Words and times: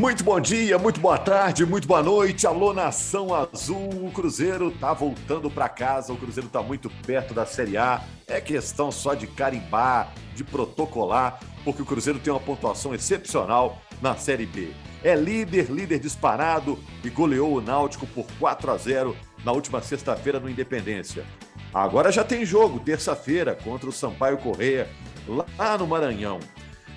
Muito 0.00 0.24
bom 0.24 0.40
dia, 0.40 0.78
muito 0.78 0.98
boa 0.98 1.18
tarde, 1.18 1.66
muito 1.66 1.86
boa 1.86 2.02
noite. 2.02 2.46
Alô, 2.46 2.72
Nação 2.72 3.34
Azul. 3.34 4.06
O 4.06 4.10
Cruzeiro 4.10 4.70
tá 4.70 4.94
voltando 4.94 5.50
para 5.50 5.68
casa. 5.68 6.10
O 6.10 6.16
Cruzeiro 6.16 6.48
tá 6.48 6.62
muito 6.62 6.88
perto 7.06 7.34
da 7.34 7.44
Série 7.44 7.76
A. 7.76 8.02
É 8.26 8.40
questão 8.40 8.90
só 8.90 9.12
de 9.12 9.26
carimbar, 9.26 10.14
de 10.34 10.42
protocolar, 10.42 11.38
porque 11.64 11.82
o 11.82 11.84
Cruzeiro 11.84 12.18
tem 12.18 12.32
uma 12.32 12.40
pontuação 12.40 12.94
excepcional 12.94 13.78
na 14.00 14.16
Série 14.16 14.46
B. 14.46 14.70
É 15.04 15.14
líder, 15.14 15.70
líder 15.70 15.98
disparado 15.98 16.78
e 17.04 17.10
goleou 17.10 17.58
o 17.58 17.60
Náutico 17.60 18.06
por 18.06 18.24
4 18.38 18.70
a 18.70 18.78
0 18.78 19.14
na 19.44 19.52
última 19.52 19.82
sexta-feira 19.82 20.40
no 20.40 20.48
Independência. 20.48 21.26
Agora 21.74 22.10
já 22.10 22.24
tem 22.24 22.46
jogo, 22.46 22.80
terça-feira, 22.80 23.54
contra 23.54 23.90
o 23.90 23.92
Sampaio 23.92 24.38
Correia, 24.38 24.88
lá 25.28 25.76
no 25.76 25.86
Maranhão. 25.86 26.40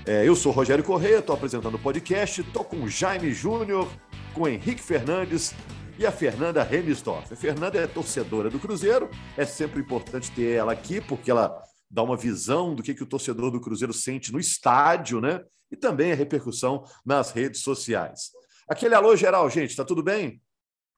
É, 0.06 0.28
eu 0.28 0.36
sou 0.36 0.52
Rogério 0.52 0.84
Correia, 0.84 1.20
estou 1.20 1.34
apresentando 1.34 1.76
o 1.76 1.80
podcast, 1.80 2.42
estou 2.42 2.66
com 2.66 2.76
o 2.84 2.90
Jaime 2.90 3.32
Júnior, 3.32 3.90
com 4.34 4.42
o 4.42 4.48
Henrique 4.50 4.82
Fernandes 4.82 5.54
e 5.98 6.06
a 6.06 6.12
Fernanda 6.12 6.62
Remisdorf. 6.62 7.32
A 7.32 7.38
Fernanda 7.38 7.80
é 7.80 7.88
torcedora 7.88 8.50
do 8.50 8.60
Cruzeiro, 8.60 9.10
é 9.38 9.46
sempre 9.46 9.80
importante 9.80 10.30
ter 10.32 10.58
ela 10.58 10.74
aqui, 10.74 11.00
porque 11.00 11.32
ela 11.32 11.64
dá 11.90 12.04
uma 12.04 12.18
visão 12.18 12.76
do 12.76 12.84
que, 12.84 12.94
que 12.94 13.04
o 13.04 13.06
torcedor 13.06 13.50
do 13.50 13.62
Cruzeiro 13.62 13.94
sente 13.94 14.34
no 14.34 14.42
estádio, 14.42 15.22
né? 15.22 15.42
E 15.72 15.78
também 15.78 16.12
a 16.12 16.16
repercussão 16.16 16.84
nas 17.06 17.32
redes 17.32 17.62
sociais. 17.62 18.32
Aquele 18.68 18.96
alô 18.96 19.16
geral, 19.16 19.50
gente, 19.50 19.74
tá 19.74 19.86
tudo 19.86 20.04
bem? 20.04 20.42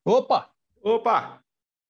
Opa! 0.03 0.49
Opa! 0.81 1.43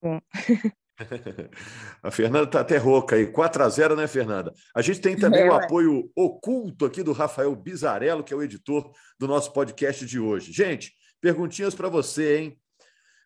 A 2.02 2.12
Fernanda 2.12 2.46
está 2.46 2.62
até 2.62 2.78
rouca 2.78 3.16
aí, 3.16 3.28
4 3.28 3.64
a 3.64 3.70
0 3.70 3.96
né, 3.96 4.08
Fernanda? 4.08 4.54
A 4.74 4.82
gente 4.82 5.02
tem 5.02 5.16
também 5.16 5.42
é, 5.42 5.50
o 5.50 5.54
apoio 5.54 6.10
oculto 6.16 6.86
aqui 6.86 7.04
do 7.04 7.12
Rafael 7.12 7.56
Bizarello, 7.56 8.24
que 8.24 8.34
é 8.34 8.38
o 8.38 8.44
editor 8.44 8.92
do 9.20 9.28
nosso 9.28 9.52
podcast 9.52 10.06
de 10.06 10.20
hoje. 10.20 10.52
Gente, 10.52 10.94
perguntinhas 11.22 11.76
para 11.76 11.90
você, 11.90 12.38
hein? 12.38 12.60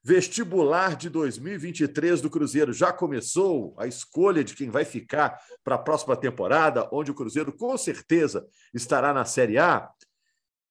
Vestibular 0.01 0.95
de 0.95 1.09
2023 1.09 2.21
do 2.21 2.29
Cruzeiro 2.29 2.71
já 2.71 2.91
começou 2.93 3.75
a 3.77 3.85
escolha 3.85 4.43
de 4.43 4.55
quem 4.55 4.69
vai 4.69 4.85
ficar 4.85 5.37
para 5.63 5.75
a 5.75 5.79
próxima 5.79 6.15
temporada, 6.15 6.87
onde 6.91 7.11
o 7.11 7.13
Cruzeiro 7.13 7.51
com 7.51 7.77
certeza 7.77 8.47
estará 8.73 9.13
na 9.13 9.25
Série 9.25 9.57
A. 9.57 9.89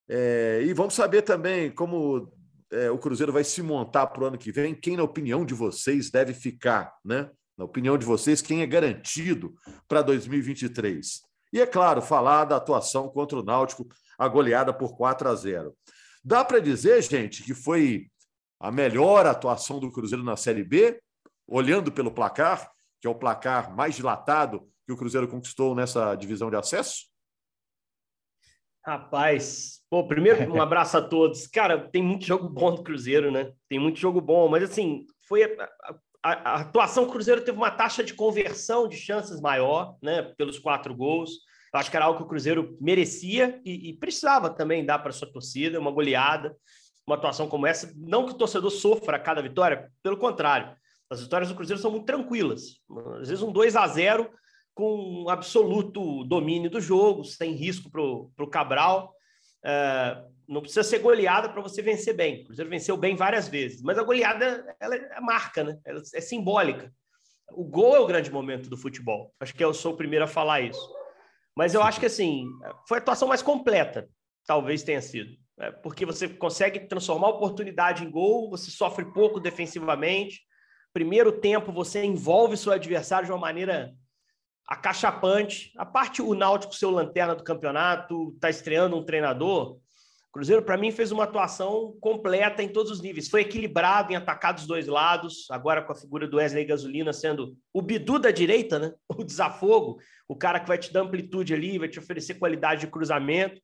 É, 0.09 0.63
e 0.65 0.73
vamos 0.73 0.95
saber 0.95 1.21
também 1.21 1.71
como 1.71 2.33
é, 2.71 2.91
o 2.91 2.99
Cruzeiro 2.99 3.33
vai 3.33 3.45
se 3.45 3.63
montar 3.63 4.07
para 4.09 4.23
o 4.23 4.27
ano 4.27 4.39
que 4.39 4.53
vem, 4.53 4.75
quem, 4.75 4.97
na 4.97 5.03
opinião 5.03 5.45
de 5.45 5.55
vocês, 5.55 6.11
deve 6.11 6.35
ficar, 6.35 6.95
né? 7.05 7.31
Na 7.57 7.65
opinião 7.65 7.99
de 7.99 8.07
vocês, 8.07 8.41
quem 8.41 8.63
é 8.63 8.67
garantido 8.67 9.55
para 9.89 10.03
2023? 10.03 11.23
E 11.53 11.61
é 11.61 11.67
claro, 11.67 12.01
falar 12.01 12.45
da 12.45 12.57
atuação 12.57 13.09
contra 13.09 13.39
o 13.39 13.43
Náutico, 13.43 13.89
a 14.19 14.29
goleada 14.29 14.73
por 14.73 14.97
4 14.97 15.29
a 15.29 15.35
0. 15.35 15.75
Dá 16.23 16.45
para 16.45 16.61
dizer, 16.61 17.03
gente, 17.03 17.43
que 17.43 17.55
foi 17.55 18.07
a 18.61 18.71
melhor 18.71 19.27
atuação 19.27 19.81
do 19.81 19.91
Cruzeiro 19.91 20.23
na 20.23 20.37
Série 20.37 20.63
B, 20.63 21.01
olhando 21.47 21.91
pelo 21.91 22.13
placar, 22.13 22.71
que 23.01 23.07
é 23.07 23.11
o 23.11 23.15
placar 23.15 23.75
mais 23.75 23.95
dilatado 23.95 24.69
que 24.87 24.93
o 24.93 24.97
Cruzeiro 24.97 25.27
conquistou 25.27 25.75
nessa 25.75 26.15
divisão 26.15 26.51
de 26.51 26.57
acesso? 26.57 27.08
Rapaz, 28.85 29.81
pô, 29.91 30.07
primeiro 30.07 30.51
um 30.53 30.61
abraço 30.63 30.97
a 30.97 31.03
todos. 31.03 31.47
Cara, 31.47 31.89
tem 31.91 32.03
muito 32.03 32.25
jogo 32.25 32.49
bom 32.49 32.75
do 32.75 32.83
Cruzeiro, 32.83 33.31
né? 33.31 33.53
Tem 33.69 33.79
muito 33.79 33.99
jogo 33.99 34.21
bom, 34.21 34.49
mas 34.49 34.63
assim, 34.63 35.07
foi 35.29 35.45
a, 35.45 35.69
a, 36.23 36.53
a 36.53 36.55
atuação 36.61 37.05
do 37.05 37.13
Cruzeiro 37.13 37.43
teve 37.43 37.57
uma 37.57 37.71
taxa 37.71 38.03
de 38.03 38.15
conversão 38.15 38.89
de 38.89 38.97
chances 38.97 39.41
maior, 39.41 39.97
né? 40.03 40.23
Pelos 40.37 40.59
quatro 40.59 40.95
gols. 40.95 41.31
Eu 41.73 41.81
acho 41.81 41.91
que 41.91 41.97
era 41.97 42.07
algo 42.07 42.19
que 42.19 42.25
o 42.25 42.29
Cruzeiro 42.29 42.77
merecia 42.81 43.61
e, 43.65 43.91
e 43.91 43.93
precisava 43.95 44.49
também 44.49 44.85
dar 44.85 44.99
para 45.01 45.13
sua 45.13 45.31
torcida, 45.31 45.79
uma 45.79 45.91
goleada, 45.91 46.57
uma 47.07 47.17
atuação 47.17 47.49
como 47.49 47.67
essa. 47.67 47.93
Não 47.97 48.25
que 48.25 48.33
o 48.33 48.39
torcedor 48.39 48.71
sofra 48.71 49.17
a 49.17 49.21
cada 49.21 49.43
vitória, 49.43 49.91
pelo 50.03 50.17
contrário. 50.17 50.75
As 51.11 51.23
vitórias 51.23 51.49
do 51.49 51.55
Cruzeiro 51.55 51.81
são 51.81 51.91
muito 51.91 52.07
tranquilas. 52.07 52.81
Às 53.21 53.29
vezes 53.29 53.43
um 53.43 53.53
2 53.53 53.77
a 53.77 53.87
0 53.87 54.31
com 54.79 55.25
um 55.25 55.29
absoluto 55.29 56.23
domínio 56.23 56.71
do 56.71 56.81
jogo, 56.81 57.25
sem 57.25 57.51
risco 57.51 57.91
para 57.91 58.01
o 58.01 58.49
Cabral. 58.49 59.13
É, 59.65 60.23
não 60.47 60.61
precisa 60.61 60.85
ser 60.85 61.01
goleada 61.01 61.49
para 61.49 61.61
você 61.61 61.83
vencer 61.83 62.15
bem. 62.15 62.43
O 62.43 62.45
Cruzeiro 62.45 62.71
venceu 62.71 62.97
bem 62.97 63.17
várias 63.17 63.49
vezes, 63.49 63.83
mas 63.83 63.99
a 63.99 64.05
goleada 64.05 64.65
ela 64.79 64.95
é 64.95 65.21
marca, 65.21 65.65
né? 65.65 65.81
Ela 65.85 66.01
é 66.15 66.21
simbólica. 66.21 66.93
O 67.51 67.65
gol 67.65 67.97
é 67.97 67.99
o 67.99 68.07
grande 68.07 68.31
momento 68.31 68.71
do 68.71 68.77
futebol. 68.77 69.35
Acho 69.41 69.53
que 69.53 69.65
eu 69.65 69.75
sou 69.75 69.95
o 69.95 69.97
primeiro 69.97 70.27
a 70.27 70.29
falar 70.29 70.61
isso. 70.61 70.95
Mas 71.57 71.75
eu 71.75 71.83
acho 71.83 71.99
que 71.99 72.07
assim 72.07 72.47
foi 72.87 72.99
a 72.99 73.01
atuação 73.01 73.27
mais 73.27 73.43
completa, 73.43 74.09
talvez 74.47 74.85
tenha 74.85 75.03
sido, 75.03 75.35
é, 75.59 75.73
porque 75.73 76.07
você 76.07 76.29
consegue 76.29 76.87
transformar 76.87 77.27
a 77.27 77.31
oportunidade 77.31 78.05
em 78.05 78.11
gol, 78.13 78.49
você 78.49 78.71
sofre 78.71 79.13
pouco 79.13 79.41
defensivamente. 79.41 80.41
Primeiro 80.93 81.33
tempo 81.33 81.73
você 81.73 82.05
envolve 82.05 82.57
seu 82.57 82.71
adversário 82.71 83.27
de 83.27 83.33
uma 83.33 83.41
maneira 83.41 83.93
acachapante. 84.69 85.73
A 85.79 85.87
parte 85.87 86.21
o 86.21 86.35
Náutico 86.35 86.75
seu 86.75 86.91
lanterna 86.91 87.35
do 87.35 87.43
campeonato, 87.43 88.33
está 88.35 88.51
estreando 88.51 88.97
um 88.97 89.03
treinador. 89.03 89.79
O 90.29 90.31
Cruzeiro, 90.31 90.63
para 90.63 90.77
mim, 90.77 90.93
fez 90.93 91.11
uma 91.11 91.25
atuação 91.25 91.97
completa 92.03 92.63
em 92.63 92.69
todos 92.69 92.93
os 92.93 93.01
níveis. 93.01 93.31
Foi 93.31 93.41
equilibrado 93.41 94.13
em 94.13 94.17
atacar 94.17 94.53
dos 94.53 94.67
dois 94.67 94.87
lados, 94.87 95.47
agora 95.51 95.81
com 95.81 95.91
a 95.91 95.97
figura 95.97 96.29
do 96.29 96.37
Wesley 96.37 96.67
Gasolina 96.67 97.15
sendo 97.15 97.57
o 97.73 97.81
bidu 97.81 98.19
da 98.19 98.31
direita, 98.31 98.79
né? 98.79 98.93
o 99.09 99.25
desafogo, 99.25 99.99
o 100.29 100.37
cara 100.37 100.61
que 100.61 100.69
vai 100.69 100.77
te 100.77 100.93
dar 100.93 101.01
amplitude 101.01 101.55
ali, 101.55 101.79
vai 101.79 101.89
te 101.89 101.99
oferecer 101.99 102.35
qualidade 102.35 102.83
de 102.83 102.89
cruzamento. 102.89 103.59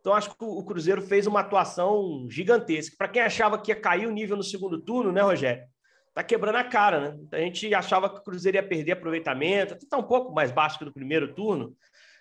Então, 0.00 0.12
acho 0.12 0.30
que 0.30 0.36
o 0.40 0.64
Cruzeiro 0.64 1.02
fez 1.02 1.26
uma 1.26 1.40
atuação 1.40 2.26
gigantesca. 2.28 2.96
Para 2.98 3.08
quem 3.08 3.22
achava 3.22 3.60
que 3.60 3.70
ia 3.70 3.80
cair 3.80 4.06
o 4.06 4.12
nível 4.12 4.36
no 4.36 4.42
segundo 4.42 4.80
turno, 4.80 5.12
né, 5.12 5.20
Rogério? 5.20 5.64
Tá 6.18 6.24
quebrando 6.24 6.56
a 6.56 6.64
cara, 6.64 7.12
né? 7.12 7.18
A 7.30 7.38
gente 7.38 7.72
achava 7.72 8.10
que 8.10 8.18
o 8.18 8.22
Cruzeiro 8.24 8.56
ia 8.56 8.62
perder 8.62 8.90
aproveitamento, 8.90 9.74
até 9.74 9.86
tá 9.86 9.96
um 9.96 10.02
pouco 10.02 10.34
mais 10.34 10.50
baixo 10.50 10.76
que 10.76 10.84
no 10.84 10.92
primeiro 10.92 11.32
turno, 11.32 11.76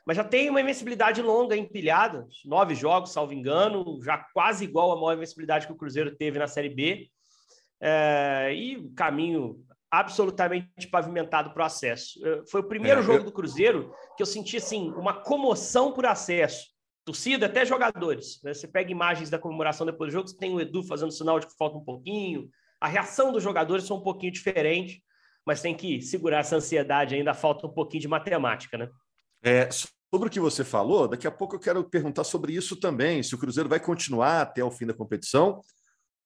mas 0.05 0.15
já 0.15 0.23
tem 0.23 0.51
uma 0.51 0.61
invencibilidade 0.61 1.19
longa 1.19 1.57
empilhada, 1.57 2.27
nove 2.45 2.75
jogos, 2.75 3.11
salvo 3.11 3.33
engano, 3.33 3.99
já 4.03 4.19
quase 4.35 4.65
igual 4.65 4.91
a 4.91 4.95
maior 4.95 5.15
invencibilidade 5.15 5.65
que 5.65 5.73
o 5.73 5.75
Cruzeiro 5.75 6.15
teve 6.15 6.37
na 6.37 6.47
Série 6.47 6.69
B, 6.69 7.09
é, 7.81 8.53
e 8.53 8.87
caminho 8.95 9.65
absolutamente 9.89 10.87
pavimentado 10.91 11.51
para 11.51 11.63
o 11.63 11.65
acesso. 11.65 12.23
É, 12.23 12.43
foi 12.51 12.61
o 12.61 12.67
primeiro 12.67 12.99
é, 12.99 13.03
jogo 13.03 13.21
eu... 13.21 13.23
do 13.23 13.31
Cruzeiro 13.31 13.91
que 14.15 14.21
eu 14.21 14.27
senti 14.27 14.57
assim 14.57 14.91
uma 14.91 15.23
comoção 15.23 15.91
por 15.91 16.05
acesso. 16.05 16.67
Torcida, 17.03 17.47
até 17.47 17.65
jogadores. 17.65 18.39
Né? 18.43 18.53
Você 18.53 18.67
pega 18.67 18.91
imagens 18.91 19.31
da 19.31 19.39
comemoração 19.39 19.87
depois 19.87 20.11
do 20.11 20.13
jogo, 20.13 20.27
você 20.27 20.37
tem 20.37 20.53
o 20.53 20.61
Edu 20.61 20.83
fazendo 20.83 21.11
sinal 21.11 21.39
de 21.39 21.47
que 21.47 21.57
falta 21.57 21.77
um 21.77 21.83
pouquinho, 21.83 22.47
a 22.79 22.87
reação 22.87 23.31
dos 23.31 23.43
jogadores 23.43 23.85
são 23.85 23.97
um 23.97 24.03
pouquinho 24.03 24.31
diferente, 24.31 25.03
mas 25.45 25.61
tem 25.61 25.75
que 25.75 26.01
segurar 26.01 26.39
essa 26.39 26.55
ansiedade, 26.55 27.15
ainda 27.15 27.33
falta 27.33 27.65
um 27.65 27.73
pouquinho 27.73 28.01
de 28.01 28.07
matemática, 28.07 28.77
né? 28.77 28.89
É, 29.41 29.69
sobre 29.71 30.27
o 30.27 30.31
que 30.31 30.39
você 30.39 30.63
falou, 30.63 31.07
daqui 31.07 31.27
a 31.27 31.31
pouco 31.31 31.55
eu 31.55 31.59
quero 31.59 31.83
perguntar 31.83 32.23
sobre 32.23 32.53
isso 32.53 32.75
também, 32.75 33.23
se 33.23 33.35
o 33.35 33.37
Cruzeiro 33.37 33.69
vai 33.69 33.79
continuar 33.79 34.41
até 34.41 34.63
o 34.63 34.71
fim 34.71 34.85
da 34.85 34.93
competição 34.93 35.61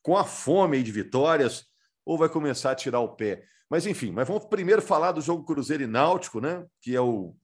com 0.02 0.18
a 0.18 0.24
fome 0.24 0.82
de 0.82 0.92
vitórias 0.92 1.66
ou 2.06 2.18
vai 2.18 2.30
começar 2.30 2.72
a 2.72 2.76
tirar 2.76 3.00
o 3.00 3.16
pé. 3.16 3.44
Mas 3.70 3.86
enfim, 3.86 4.12
mas 4.12 4.28
vamos 4.28 4.46
primeiro 4.46 4.82
falar 4.82 5.12
do 5.12 5.22
jogo 5.22 5.46
Cruzeiro 5.46 5.84
e 5.84 5.88
Náutico, 5.88 6.42
né? 6.42 6.66
Que 6.82 6.96
é 6.96 7.02
o 7.02 7.36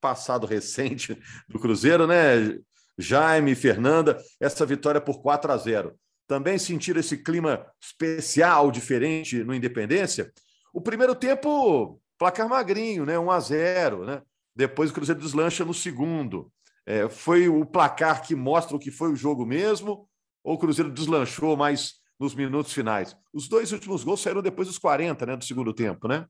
passado 0.00 0.46
recente 0.46 1.18
do 1.48 1.58
Cruzeiro, 1.58 2.06
né? 2.06 2.58
Jaime, 2.96 3.54
Fernanda, 3.54 4.22
essa 4.40 4.64
vitória 4.64 5.00
por 5.00 5.20
4 5.20 5.50
a 5.50 5.56
0 5.56 5.98
também 6.26 6.58
sentiram 6.58 7.00
esse 7.00 7.18
clima 7.18 7.66
especial, 7.80 8.70
diferente 8.70 9.42
no 9.44 9.54
Independência. 9.54 10.32
O 10.72 10.80
primeiro 10.80 11.14
tempo, 11.14 12.00
placar 12.18 12.48
magrinho, 12.48 13.04
né? 13.04 13.18
1 13.18 13.30
a 13.30 13.40
0 13.40 14.04
né? 14.04 14.22
Depois 14.56 14.90
o 14.90 14.94
Cruzeiro 14.94 15.20
deslancha 15.20 15.64
no 15.64 15.74
segundo. 15.74 16.50
É, 16.86 17.08
foi 17.08 17.48
o 17.48 17.64
placar 17.64 18.22
que 18.22 18.34
mostra 18.34 18.76
o 18.76 18.78
que 18.78 18.90
foi 18.90 19.10
o 19.10 19.16
jogo 19.16 19.44
mesmo, 19.46 20.08
ou 20.42 20.54
o 20.54 20.58
Cruzeiro 20.58 20.90
deslanchou 20.90 21.56
mais 21.56 21.94
nos 22.18 22.34
minutos 22.34 22.72
finais? 22.72 23.16
Os 23.32 23.48
dois 23.48 23.72
últimos 23.72 24.04
gols 24.04 24.20
saíram 24.20 24.42
depois 24.42 24.68
dos 24.68 24.78
40, 24.78 25.26
né? 25.26 25.36
Do 25.36 25.44
segundo 25.44 25.72
tempo, 25.72 26.06
né? 26.06 26.26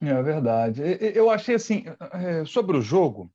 É 0.00 0.20
verdade. 0.22 0.82
Eu 1.14 1.30
achei 1.30 1.54
assim, 1.54 1.84
é, 2.12 2.44
sobre 2.44 2.76
o 2.76 2.82
jogo, 2.82 3.32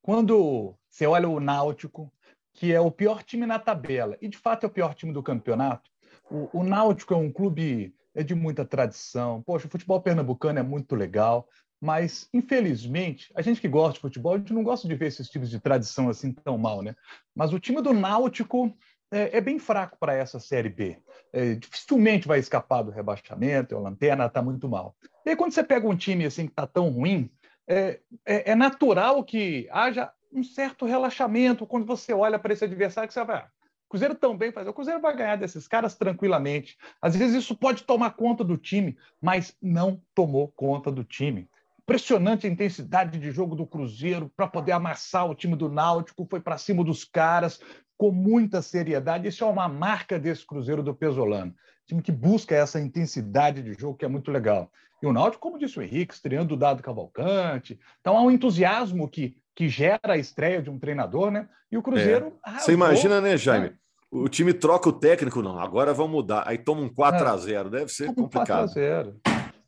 quando 0.00 0.76
você 0.88 1.04
olha 1.04 1.28
o 1.28 1.40
Náutico, 1.40 2.12
que 2.56 2.72
é 2.72 2.80
o 2.80 2.90
pior 2.90 3.22
time 3.22 3.46
na 3.46 3.58
tabela, 3.58 4.16
e 4.20 4.28
de 4.28 4.38
fato 4.38 4.64
é 4.64 4.66
o 4.66 4.72
pior 4.72 4.94
time 4.94 5.12
do 5.12 5.22
campeonato. 5.22 5.90
O, 6.30 6.60
o 6.60 6.64
Náutico 6.64 7.14
é 7.14 7.16
um 7.16 7.30
clube 7.30 7.94
é 8.14 8.22
de 8.22 8.34
muita 8.34 8.64
tradição. 8.64 9.42
Poxa, 9.42 9.66
o 9.66 9.70
futebol 9.70 10.00
pernambucano 10.00 10.58
é 10.58 10.62
muito 10.62 10.96
legal, 10.96 11.46
mas 11.78 12.28
infelizmente, 12.32 13.30
a 13.34 13.42
gente 13.42 13.60
que 13.60 13.68
gosta 13.68 13.92
de 13.92 14.00
futebol, 14.00 14.34
a 14.34 14.38
gente 14.38 14.54
não 14.54 14.64
gosta 14.64 14.88
de 14.88 14.94
ver 14.94 15.08
esses 15.08 15.28
tipos 15.28 15.50
de 15.50 15.60
tradição 15.60 16.08
assim 16.08 16.32
tão 16.32 16.56
mal, 16.56 16.80
né? 16.80 16.96
Mas 17.34 17.52
o 17.52 17.60
time 17.60 17.82
do 17.82 17.92
Náutico 17.92 18.74
é, 19.12 19.36
é 19.36 19.40
bem 19.40 19.58
fraco 19.58 19.98
para 20.00 20.14
essa 20.14 20.40
Série 20.40 20.70
B. 20.70 20.98
É, 21.34 21.54
dificilmente 21.56 22.26
vai 22.26 22.38
escapar 22.38 22.82
do 22.82 22.90
rebaixamento, 22.90 23.76
a 23.76 23.80
lanterna 23.80 24.24
está 24.24 24.40
muito 24.40 24.66
mal. 24.66 24.96
E 25.26 25.30
aí, 25.30 25.36
quando 25.36 25.52
você 25.52 25.62
pega 25.62 25.86
um 25.86 25.96
time 25.96 26.24
assim 26.24 26.46
que 26.46 26.52
está 26.52 26.66
tão 26.66 26.88
ruim, 26.88 27.30
é, 27.68 28.00
é, 28.24 28.52
é, 28.52 28.54
natural 28.54 29.22
que 29.24 29.68
haja 29.70 30.10
um 30.32 30.42
certo 30.42 30.84
relaxamento 30.84 31.66
quando 31.66 31.86
você 31.86 32.12
olha 32.12 32.38
para 32.38 32.52
esse 32.52 32.64
adversário 32.64 33.08
que 33.08 33.14
você 33.14 33.24
vai. 33.24 33.38
Ah, 33.38 33.50
o 33.86 33.90
Cruzeiro 33.90 34.14
também 34.14 34.50
faz. 34.50 34.66
O 34.66 34.72
Cruzeiro 34.72 35.00
vai 35.00 35.16
ganhar 35.16 35.36
desses 35.36 35.68
caras 35.68 35.94
tranquilamente. 35.94 36.76
Às 37.00 37.14
vezes 37.16 37.36
isso 37.36 37.56
pode 37.56 37.84
tomar 37.84 38.10
conta 38.10 38.42
do 38.42 38.56
time, 38.56 38.96
mas 39.20 39.56
não 39.62 40.02
tomou 40.14 40.48
conta 40.48 40.90
do 40.90 41.04
time. 41.04 41.48
Impressionante 41.82 42.46
a 42.46 42.50
intensidade 42.50 43.16
de 43.16 43.30
jogo 43.30 43.54
do 43.54 43.64
Cruzeiro 43.64 44.28
para 44.36 44.48
poder 44.48 44.72
amassar 44.72 45.30
o 45.30 45.36
time 45.36 45.54
do 45.54 45.68
Náutico, 45.68 46.26
foi 46.28 46.40
para 46.40 46.58
cima 46.58 46.82
dos 46.82 47.04
caras 47.04 47.60
com 47.96 48.10
muita 48.10 48.60
seriedade. 48.60 49.28
Isso 49.28 49.44
é 49.44 49.46
uma 49.46 49.68
marca 49.68 50.18
desse 50.18 50.44
Cruzeiro 50.44 50.82
do 50.82 50.92
Pesolano. 50.92 51.54
Time 51.86 52.02
que 52.02 52.10
busca 52.10 52.56
essa 52.56 52.80
intensidade 52.80 53.62
de 53.62 53.72
jogo 53.74 53.96
que 53.96 54.04
é 54.04 54.08
muito 54.08 54.32
legal. 54.32 54.68
E 55.00 55.06
o 55.06 55.12
Náutico, 55.12 55.42
como 55.42 55.58
disse 55.58 55.78
o 55.78 55.82
Henrique, 55.82 56.14
estreando 56.14 56.54
o 56.54 56.56
Dado 56.56 56.82
Cavalcante. 56.82 57.78
Então 58.00 58.16
há 58.16 58.22
um 58.22 58.32
entusiasmo 58.32 59.08
que 59.08 59.36
que 59.56 59.70
gera 59.70 60.12
a 60.12 60.18
estreia 60.18 60.62
de 60.62 60.68
um 60.68 60.78
treinador, 60.78 61.30
né? 61.30 61.48
E 61.72 61.78
o 61.78 61.82
Cruzeiro. 61.82 62.38
É. 62.46 62.58
Você 62.58 62.72
imagina, 62.72 63.20
né, 63.22 63.38
Jaime? 63.38 63.68
É. 63.68 63.72
O 64.10 64.28
time 64.28 64.52
troca 64.52 64.88
o 64.88 64.92
técnico, 64.92 65.42
não, 65.42 65.58
agora 65.58 65.92
vamos 65.92 66.12
mudar. 66.12 66.44
Aí 66.46 66.58
toma 66.58 66.82
um 66.82 66.88
4 66.88 67.26
a 67.26 67.36
0 67.36 67.70
deve 67.70 67.88
ser 67.90 68.14
complicado. 68.14 68.66
4 68.66 68.80
a 68.80 68.84
0 69.02 69.20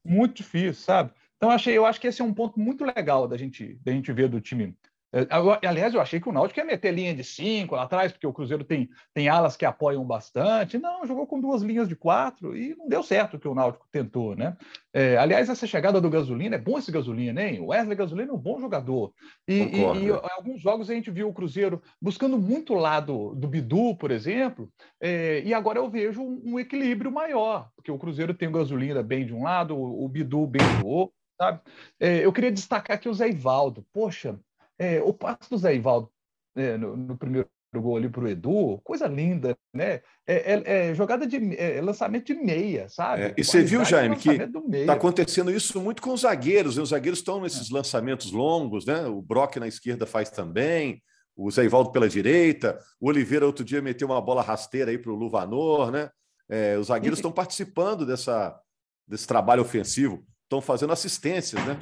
Muito 0.04 0.36
difícil, 0.36 0.74
sabe? 0.74 1.10
Então, 1.36 1.50
achei, 1.50 1.76
eu 1.76 1.86
acho 1.86 2.00
que 2.00 2.06
esse 2.06 2.20
é 2.20 2.24
um 2.24 2.34
ponto 2.34 2.60
muito 2.60 2.84
legal 2.84 3.26
da 3.26 3.36
gente, 3.36 3.80
da 3.82 3.90
gente 3.90 4.12
ver 4.12 4.28
do 4.28 4.40
time 4.40 4.64
é, 4.64 4.72
aliás, 5.66 5.94
eu 5.94 6.00
achei 6.00 6.20
que 6.20 6.28
o 6.28 6.32
Náutico 6.32 6.60
ia 6.60 6.66
meter 6.66 6.92
linha 6.92 7.14
de 7.14 7.24
cinco 7.24 7.74
lá 7.74 7.84
atrás, 7.84 8.12
porque 8.12 8.26
o 8.26 8.32
Cruzeiro 8.32 8.64
tem, 8.64 8.88
tem 9.14 9.28
alas 9.28 9.56
que 9.56 9.64
apoiam 9.64 10.04
bastante. 10.04 10.78
Não, 10.78 11.06
jogou 11.06 11.26
com 11.26 11.40
duas 11.40 11.62
linhas 11.62 11.88
de 11.88 11.96
quatro 11.96 12.56
e 12.56 12.74
não 12.76 12.88
deu 12.88 13.02
certo 13.02 13.36
o 13.36 13.40
que 13.40 13.48
o 13.48 13.54
Náutico 13.54 13.86
tentou, 13.90 14.36
né? 14.36 14.56
É, 14.92 15.16
aliás, 15.16 15.48
essa 15.48 15.66
chegada 15.66 16.00
do 16.00 16.10
Gasolina, 16.10 16.56
é 16.56 16.58
bom 16.58 16.78
esse 16.78 16.92
Gasolina, 16.92 17.42
hein? 17.42 17.60
O 17.60 17.66
Wesley 17.68 17.96
Gasolina 17.96 18.30
é 18.30 18.34
um 18.34 18.38
bom 18.38 18.60
jogador. 18.60 19.12
E, 19.46 19.54
e, 19.54 19.80
e 19.80 20.10
alguns 20.10 20.60
jogos 20.60 20.90
a 20.90 20.94
gente 20.94 21.10
viu 21.10 21.28
o 21.28 21.32
Cruzeiro 21.32 21.82
buscando 22.00 22.38
muito 22.38 22.74
o 22.74 22.78
lado 22.78 23.34
do 23.34 23.48
Bidu, 23.48 23.96
por 23.96 24.10
exemplo, 24.10 24.70
é, 25.00 25.42
e 25.44 25.54
agora 25.54 25.78
eu 25.78 25.88
vejo 25.88 26.22
um, 26.22 26.42
um, 26.44 26.58
equilíbrio 26.58 27.10
maior, 27.10 27.70
porque 27.76 27.90
o 27.90 27.98
Cruzeiro 27.98 28.34
tem 28.34 28.48
o 28.48 28.52
Gasolina 28.52 29.02
bem 29.02 29.24
de 29.24 29.32
um 29.32 29.44
lado, 29.44 29.76
o, 29.76 30.04
o 30.04 30.08
Bidu 30.08 30.46
bem 30.46 30.62
do 30.80 30.86
outro. 30.86 31.16
Sabe? 31.40 31.60
É, 32.00 32.24
eu 32.24 32.32
queria 32.32 32.50
destacar 32.50 32.96
aqui 32.96 33.08
o 33.08 33.14
Zé 33.14 33.28
Ivaldo. 33.28 33.86
Poxa, 33.92 34.40
é, 34.78 35.02
o 35.02 35.12
passo 35.12 35.50
do 35.50 35.58
Zé 35.58 35.74
Ivaldo 35.74 36.10
é, 36.56 36.76
no, 36.76 36.96
no, 36.96 37.16
primeiro 37.16 37.48
gol 37.76 37.96
ali 37.96 38.08
para 38.08 38.24
o 38.24 38.28
Edu, 38.28 38.80
coisa 38.82 39.06
linda, 39.06 39.56
né? 39.74 40.00
É, 40.26 40.54
é, 40.54 40.88
é 40.90 40.94
jogada 40.94 41.26
de 41.26 41.54
é, 41.56 41.80
lançamento 41.80 42.26
de 42.26 42.34
meia, 42.34 42.88
sabe? 42.88 43.22
É, 43.22 43.34
e 43.36 43.44
você 43.44 43.62
viu, 43.62 43.84
Jaime, 43.84 44.16
que 44.16 44.30
está 44.30 44.94
acontecendo 44.94 45.50
isso 45.50 45.80
muito 45.80 46.00
com 46.00 46.12
os 46.12 46.22
zagueiros. 46.22 46.76
Né? 46.76 46.82
Os 46.82 46.88
zagueiros 46.90 47.18
estão 47.18 47.40
nesses 47.40 47.70
lançamentos 47.70 48.32
longos, 48.32 48.86
né? 48.86 49.06
O 49.06 49.20
Brock 49.20 49.56
na 49.56 49.68
esquerda 49.68 50.06
faz 50.06 50.30
também, 50.30 51.02
o 51.36 51.50
Zé 51.50 51.64
Ivaldo 51.64 51.92
pela 51.92 52.08
direita, 52.08 52.78
o 53.00 53.08
Oliveira 53.08 53.46
outro 53.46 53.64
dia 53.64 53.82
meteu 53.82 54.08
uma 54.08 54.20
bola 54.20 54.42
rasteira 54.42 54.90
aí 54.90 54.98
para 54.98 55.12
o 55.12 55.16
Luvanor, 55.16 55.90
né? 55.90 56.10
os 56.80 56.86
zagueiros 56.86 57.18
estão 57.18 57.30
participando 57.30 58.06
dessa, 58.06 58.58
desse 59.06 59.26
trabalho 59.26 59.60
ofensivo, 59.60 60.24
estão 60.44 60.62
fazendo 60.62 60.94
assistências, 60.94 61.62
né? 61.66 61.78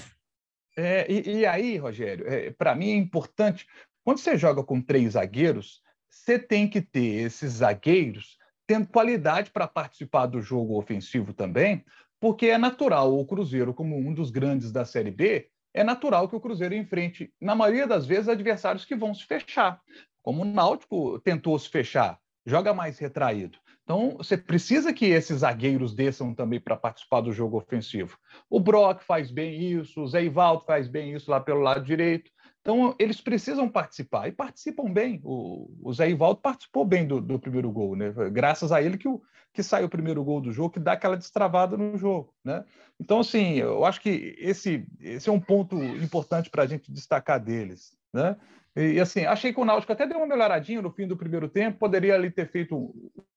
É, 0.76 1.11
e, 1.11 1.38
e, 1.38 1.46
aí, 1.46 1.78
Rogério, 1.78 2.26
é, 2.28 2.50
para 2.50 2.75
mim 2.75 2.90
é 2.90 2.96
importante, 2.96 3.67
quando 4.05 4.19
você 4.19 4.37
joga 4.37 4.62
com 4.62 4.81
três 4.81 5.14
zagueiros, 5.14 5.82
você 6.11 6.38
tem 6.38 6.69
que 6.69 6.82
ter 6.82 7.25
esses 7.25 7.55
zagueiros 7.55 8.38
tendo 8.67 8.88
qualidade 8.88 9.50
para 9.50 9.67
participar 9.67 10.26
do 10.26 10.40
jogo 10.40 10.76
ofensivo 10.78 11.32
também, 11.32 11.84
porque 12.20 12.46
é 12.46 12.58
natural 12.58 13.17
o 13.17 13.25
Cruzeiro, 13.25 13.73
como 13.73 13.96
um 13.96 14.12
dos 14.12 14.31
grandes 14.31 14.73
da 14.73 14.84
Série 14.84 15.11
B, 15.11 15.49
é 15.73 15.84
natural 15.84 16.28
que 16.28 16.34
o 16.34 16.40
Cruzeiro 16.40 16.75
enfrente, 16.75 17.32
na 17.40 17.55
maioria 17.55 17.87
das 17.87 18.06
vezes, 18.06 18.29
adversários 18.29 18.84
que 18.84 18.96
vão 18.96 19.14
se 19.14 19.25
fechar. 19.25 19.81
Como 20.22 20.43
o 20.43 20.44
Náutico 20.44 21.20
tentou 21.20 21.56
se 21.58 21.69
fechar, 21.69 22.19
joga 22.44 22.75
mais 22.75 22.99
retraído. 22.99 23.58
Então, 23.86 24.16
você 24.18 24.36
precisa 24.36 24.92
que 24.92 25.06
esses 25.06 25.38
zagueiros 25.38 25.94
desçam 25.94 26.34
também 26.34 26.58
para 26.58 26.76
participar 26.76 27.20
do 27.20 27.32
jogo 27.32 27.56
ofensivo. 27.56 28.18
O 28.50 28.58
Brock 28.58 29.00
faz 29.00 29.30
bem 29.30 29.62
isso, 29.62 30.02
o 30.02 30.08
Zé 30.08 30.24
Ivaldo 30.24 30.64
faz 30.64 30.88
bem 30.88 31.14
isso 31.14 31.30
lá 31.30 31.38
pelo 31.38 31.60
lado 31.60 31.84
direito. 31.84 32.28
Então, 32.60 32.96
eles 32.98 33.20
precisam 33.20 33.68
participar 33.68 34.26
e 34.26 34.32
participam 34.32 34.92
bem. 34.92 35.20
O, 35.22 35.70
o 35.80 35.92
Zé 35.92 36.10
Ivaldo 36.10 36.40
participou 36.40 36.84
bem 36.84 37.06
do, 37.06 37.20
do, 37.20 37.38
primeiro 37.38 37.70
gol, 37.70 37.94
né? 37.94 38.12
Graças 38.32 38.72
a 38.72 38.82
ele 38.82 38.98
que, 38.98 39.06
o, 39.06 39.22
que 39.52 39.62
sai 39.62 39.84
o 39.84 39.88
primeiro 39.88 40.24
gol 40.24 40.40
do 40.40 40.50
jogo, 40.50 40.70
que 40.70 40.80
dá 40.80 40.94
aquela 40.94 41.16
destravada 41.16 41.76
no 41.76 41.96
jogo, 41.96 42.34
né? 42.44 42.64
Então, 42.98 43.20
assim, 43.20 43.58
eu 43.58 43.84
acho 43.84 44.00
que 44.00 44.34
esse, 44.36 44.84
esse 45.00 45.28
é 45.28 45.32
um 45.32 45.38
ponto 45.38 45.80
importante 45.80 46.50
para 46.50 46.64
a 46.64 46.66
gente 46.66 46.90
destacar 46.90 47.38
deles, 47.38 47.96
né? 48.12 48.36
E 48.74 49.00
assim, 49.00 49.24
achei 49.24 49.54
que 49.54 49.60
o 49.60 49.64
Náutico 49.64 49.92
até 49.92 50.06
deu 50.06 50.18
uma 50.18 50.26
melhoradinha 50.26 50.82
no 50.82 50.90
fim 50.90 51.06
do 51.06 51.16
primeiro 51.16 51.48
tempo, 51.48 51.78
poderia 51.78 52.14
ali 52.14 52.30
ter 52.30 52.50
feito 52.50 52.94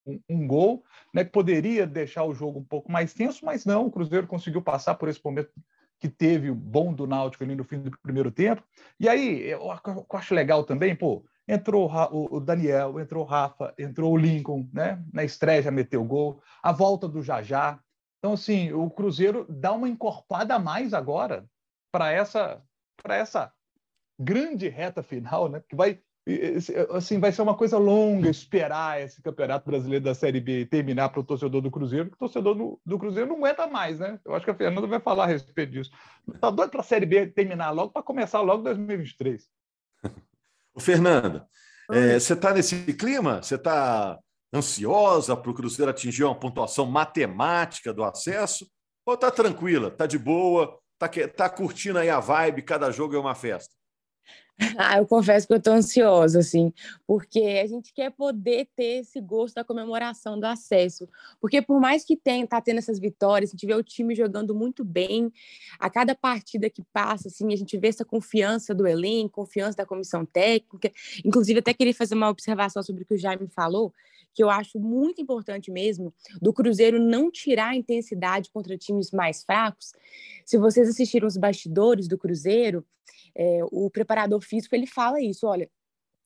um, 0.09 0.21
um, 0.29 0.47
gol, 0.47 0.83
né, 1.13 1.23
que 1.23 1.31
poderia 1.31 1.85
deixar 1.85 2.23
o 2.23 2.33
jogo 2.33 2.59
um 2.59 2.63
pouco 2.63 2.91
mais 2.91 3.13
tenso, 3.13 3.45
mas 3.45 3.65
não, 3.65 3.87
o 3.87 3.91
Cruzeiro 3.91 4.27
conseguiu 4.27 4.61
passar 4.61 4.95
por 4.95 5.09
esse 5.09 5.23
momento 5.23 5.51
que 5.99 6.07
teve 6.07 6.49
o 6.49 6.55
bom 6.55 6.93
do 6.93 7.05
Náutico 7.05 7.43
ali 7.43 7.55
no 7.55 7.63
fim 7.63 7.79
do 7.79 7.91
primeiro 8.01 8.31
tempo. 8.31 8.63
E 8.99 9.07
aí, 9.07 9.41
eu, 9.41 9.61
eu 9.61 10.05
acho 10.13 10.33
legal 10.33 10.63
também, 10.63 10.95
pô, 10.95 11.25
entrou 11.47 11.91
o 12.11 12.39
Daniel, 12.39 12.99
entrou 12.99 13.23
o 13.23 13.27
Rafa, 13.27 13.73
entrou 13.77 14.13
o 14.13 14.17
Lincoln, 14.17 14.69
né? 14.71 15.03
Na 15.11 15.23
estreia 15.23 15.63
já 15.63 15.71
meteu 15.71 16.03
gol, 16.05 16.41
a 16.61 16.71
volta 16.71 17.07
do 17.07 17.23
Jajá. 17.23 17.79
Então, 18.19 18.33
assim, 18.33 18.71
o 18.71 18.89
Cruzeiro 18.89 19.45
dá 19.49 19.73
uma 19.73 19.89
encorpada 19.89 20.55
a 20.55 20.59
mais 20.59 20.93
agora 20.93 21.45
para 21.91 22.11
essa, 22.11 22.61
essa 23.05 23.51
grande 24.19 24.69
reta 24.69 25.01
final, 25.01 25.49
né? 25.49 25.61
Que 25.67 25.75
vai 25.75 25.99
assim 26.91 27.19
vai 27.19 27.31
ser 27.31 27.41
uma 27.41 27.55
coisa 27.55 27.77
longa 27.77 28.29
esperar 28.29 29.01
esse 29.01 29.21
campeonato 29.21 29.65
brasileiro 29.69 30.03
da 30.03 30.13
Série 30.13 30.39
B 30.39 30.65
terminar 30.65 31.09
para 31.09 31.21
o 31.21 31.23
torcedor 31.23 31.61
do 31.61 31.71
Cruzeiro, 31.71 32.05
porque 32.05 32.23
o 32.23 32.27
torcedor 32.27 32.55
do, 32.55 32.79
do, 32.85 32.99
Cruzeiro 32.99 33.29
não 33.29 33.37
aguenta 33.37 33.67
mais, 33.67 33.99
né? 33.99 34.19
Eu 34.23 34.35
acho 34.35 34.45
que 34.45 34.51
a 34.51 34.55
Fernanda 34.55 34.85
vai 34.85 34.99
falar 34.99 35.23
a 35.23 35.27
respeito 35.27 35.71
disso. 35.71 35.91
Tá 36.39 36.49
doido 36.49 36.69
para 36.69 36.81
a 36.81 36.83
Série 36.83 37.05
B 37.05 37.27
terminar 37.27 37.71
logo 37.71 37.91
para 37.91 38.03
começar 38.03 38.41
logo 38.41 38.63
2023. 38.63 39.47
O 40.73 40.79
Fernanda, 40.81 41.47
é, 41.91 42.19
você 42.19 42.33
está 42.33 42.53
nesse 42.53 42.93
clima? 42.93 43.41
Você 43.41 43.55
está 43.55 44.19
ansiosa 44.53 45.35
para 45.35 45.51
o 45.51 45.53
Cruzeiro 45.53 45.89
atingir 45.89 46.23
uma 46.23 46.39
pontuação 46.39 46.85
matemática 46.85 47.93
do 47.93 48.03
acesso? 48.03 48.69
Ou 49.05 49.15
está 49.15 49.31
tranquila, 49.31 49.87
está 49.87 50.05
de 50.05 50.19
boa, 50.19 50.79
está 50.93 51.09
tá 51.29 51.49
curtindo 51.49 51.97
aí 51.97 52.09
a 52.09 52.19
vibe, 52.19 52.61
cada 52.61 52.91
jogo 52.91 53.15
é 53.15 53.19
uma 53.19 53.33
festa? 53.33 53.78
Ah, 54.77 54.97
eu 54.97 55.05
confesso 55.05 55.47
que 55.47 55.53
eu 55.53 55.57
estou 55.57 55.73
ansiosa, 55.73 56.39
assim, 56.39 56.73
porque 57.07 57.39
a 57.63 57.67
gente 57.67 57.93
quer 57.93 58.11
poder 58.11 58.67
ter 58.75 58.99
esse 59.01 59.19
gosto 59.21 59.55
da 59.55 59.63
comemoração 59.63 60.39
do 60.39 60.45
acesso. 60.45 61.07
Porque 61.39 61.61
por 61.61 61.79
mais 61.79 62.03
que 62.03 62.15
tenha, 62.15 62.45
tá 62.45 62.59
tendo 62.61 62.77
essas 62.77 62.99
vitórias, 62.99 63.49
a 63.49 63.53
gente 63.53 63.65
vê 63.65 63.73
o 63.73 63.83
time 63.83 64.15
jogando 64.15 64.53
muito 64.53 64.83
bem, 64.83 65.31
a 65.79 65.89
cada 65.89 66.13
partida 66.13 66.69
que 66.69 66.83
passa, 66.93 67.29
assim, 67.29 67.53
a 67.53 67.55
gente 67.55 67.77
vê 67.77 67.87
essa 67.87 68.03
confiança 68.05 68.73
do 68.73 68.85
elenco, 68.85 69.35
confiança 69.35 69.77
da 69.77 69.85
comissão 69.85 70.25
técnica. 70.25 70.91
Inclusive, 71.23 71.59
até 71.59 71.73
queria 71.73 71.93
fazer 71.93 72.15
uma 72.15 72.29
observação 72.29 72.83
sobre 72.83 73.03
o 73.03 73.05
que 73.05 73.13
o 73.13 73.17
Jaime 73.17 73.47
falou, 73.47 73.93
que 74.33 74.43
eu 74.43 74.49
acho 74.49 74.79
muito 74.79 75.21
importante 75.21 75.71
mesmo, 75.71 76.13
do 76.41 76.53
Cruzeiro 76.53 76.99
não 76.99 77.31
tirar 77.31 77.69
a 77.69 77.75
intensidade 77.75 78.49
contra 78.51 78.77
times 78.77 79.11
mais 79.11 79.43
fracos. 79.43 79.91
Se 80.45 80.57
vocês 80.57 80.87
assistiram 80.87 81.27
os 81.27 81.37
bastidores 81.37 82.07
do 82.07 82.17
Cruzeiro, 82.17 82.85
é, 83.35 83.59
o 83.71 83.89
preparador 83.89 84.41
físico 84.41 84.75
ele 84.75 84.87
fala 84.87 85.21
isso, 85.21 85.47
olha, 85.47 85.69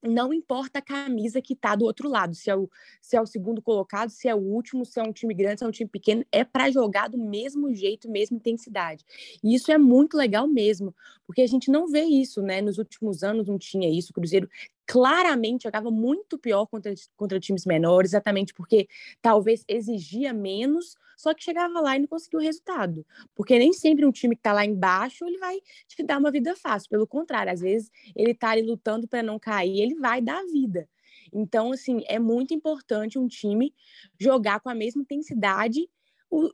não 0.04 0.34
importa 0.34 0.80
a 0.80 0.82
camisa 0.82 1.42
que 1.42 1.54
está 1.54 1.76
do 1.76 1.86
outro 1.86 2.10
lado, 2.10 2.36
se 2.36 2.50
é, 2.50 2.56
o, 2.56 2.70
se 3.02 3.16
é 3.16 3.22
o 3.22 3.26
segundo 3.26 3.62
colocado, 3.62 4.10
se 4.10 4.28
é 4.28 4.36
o 4.36 4.40
último, 4.40 4.86
se 4.86 5.00
é 5.00 5.04
um 5.04 5.14
time 5.14 5.34
grande, 5.34 5.60
se 5.60 5.64
é 5.64 5.68
um 5.68 5.72
time 5.72 5.90
pequeno, 5.90 6.26
é 6.32 6.44
para 6.44 6.70
jogar 6.70 7.08
do 7.08 7.18
mesmo 7.18 7.74
jeito, 7.74 8.12
mesma 8.12 8.36
intensidade. 8.36 9.06
E 9.42 9.56
isso 9.56 9.72
é 9.72 9.78
muito 9.78 10.18
legal 10.18 10.46
mesmo, 10.46 10.94
porque 11.26 11.42
a 11.42 11.48
gente 11.48 11.72
não 11.72 11.88
vê 11.88 12.04
isso, 12.04 12.42
né? 12.42 12.62
Nos 12.62 12.78
últimos 12.78 13.24
anos 13.24 13.48
não 13.48 13.58
tinha 13.58 13.90
isso. 13.90 14.12
O 14.12 14.14
Cruzeiro 14.14 14.50
claramente 14.86 15.64
jogava 15.64 15.90
muito 15.90 16.38
pior 16.38 16.66
contra, 16.66 16.94
contra 17.16 17.40
times 17.40 17.66
menores, 17.66 18.12
exatamente 18.12 18.54
porque 18.54 18.88
talvez 19.22 19.64
exigia 19.68 20.34
menos, 20.34 20.96
só 21.18 21.34
que 21.34 21.44
chegava 21.44 21.80
lá 21.80 21.96
e 21.96 22.00
não 22.00 22.08
conseguiu 22.08 22.40
o 22.40 22.44
resultado. 22.44 23.06
Porque 23.36 23.58
nem 23.58 23.72
sempre 23.74 24.06
um 24.06 24.12
time 24.12 24.36
que 24.36 24.40
está 24.42 24.54
lá 24.54 24.66
embaixo 24.66 25.26
ele 25.26 25.38
vai 25.38 25.60
te 25.88 26.04
dar 26.04 26.20
uma 26.20 26.32
vida 26.32 26.56
fácil. 26.56 26.90
Pelo 26.90 27.08
contrário, 27.08 27.52
às 27.52 27.62
vezes 27.62 27.90
ele 28.16 28.32
está 28.32 28.50
ali 28.50 28.62
lutando 28.62 29.08
para 29.08 29.24
não 29.24 29.40
cair, 29.40 29.80
ele 29.82 29.96
vai 29.96 30.22
dar 30.22 30.40
a 30.40 30.46
vida. 30.46 30.88
Então, 31.32 31.72
assim, 31.72 32.02
é 32.08 32.20
muito 32.20 32.54
importante 32.54 33.18
um 33.18 33.28
time 33.28 33.74
jogar 34.20 34.60
com 34.60 34.70
a 34.70 34.76
mesma 34.76 35.02
intensidade 35.02 35.90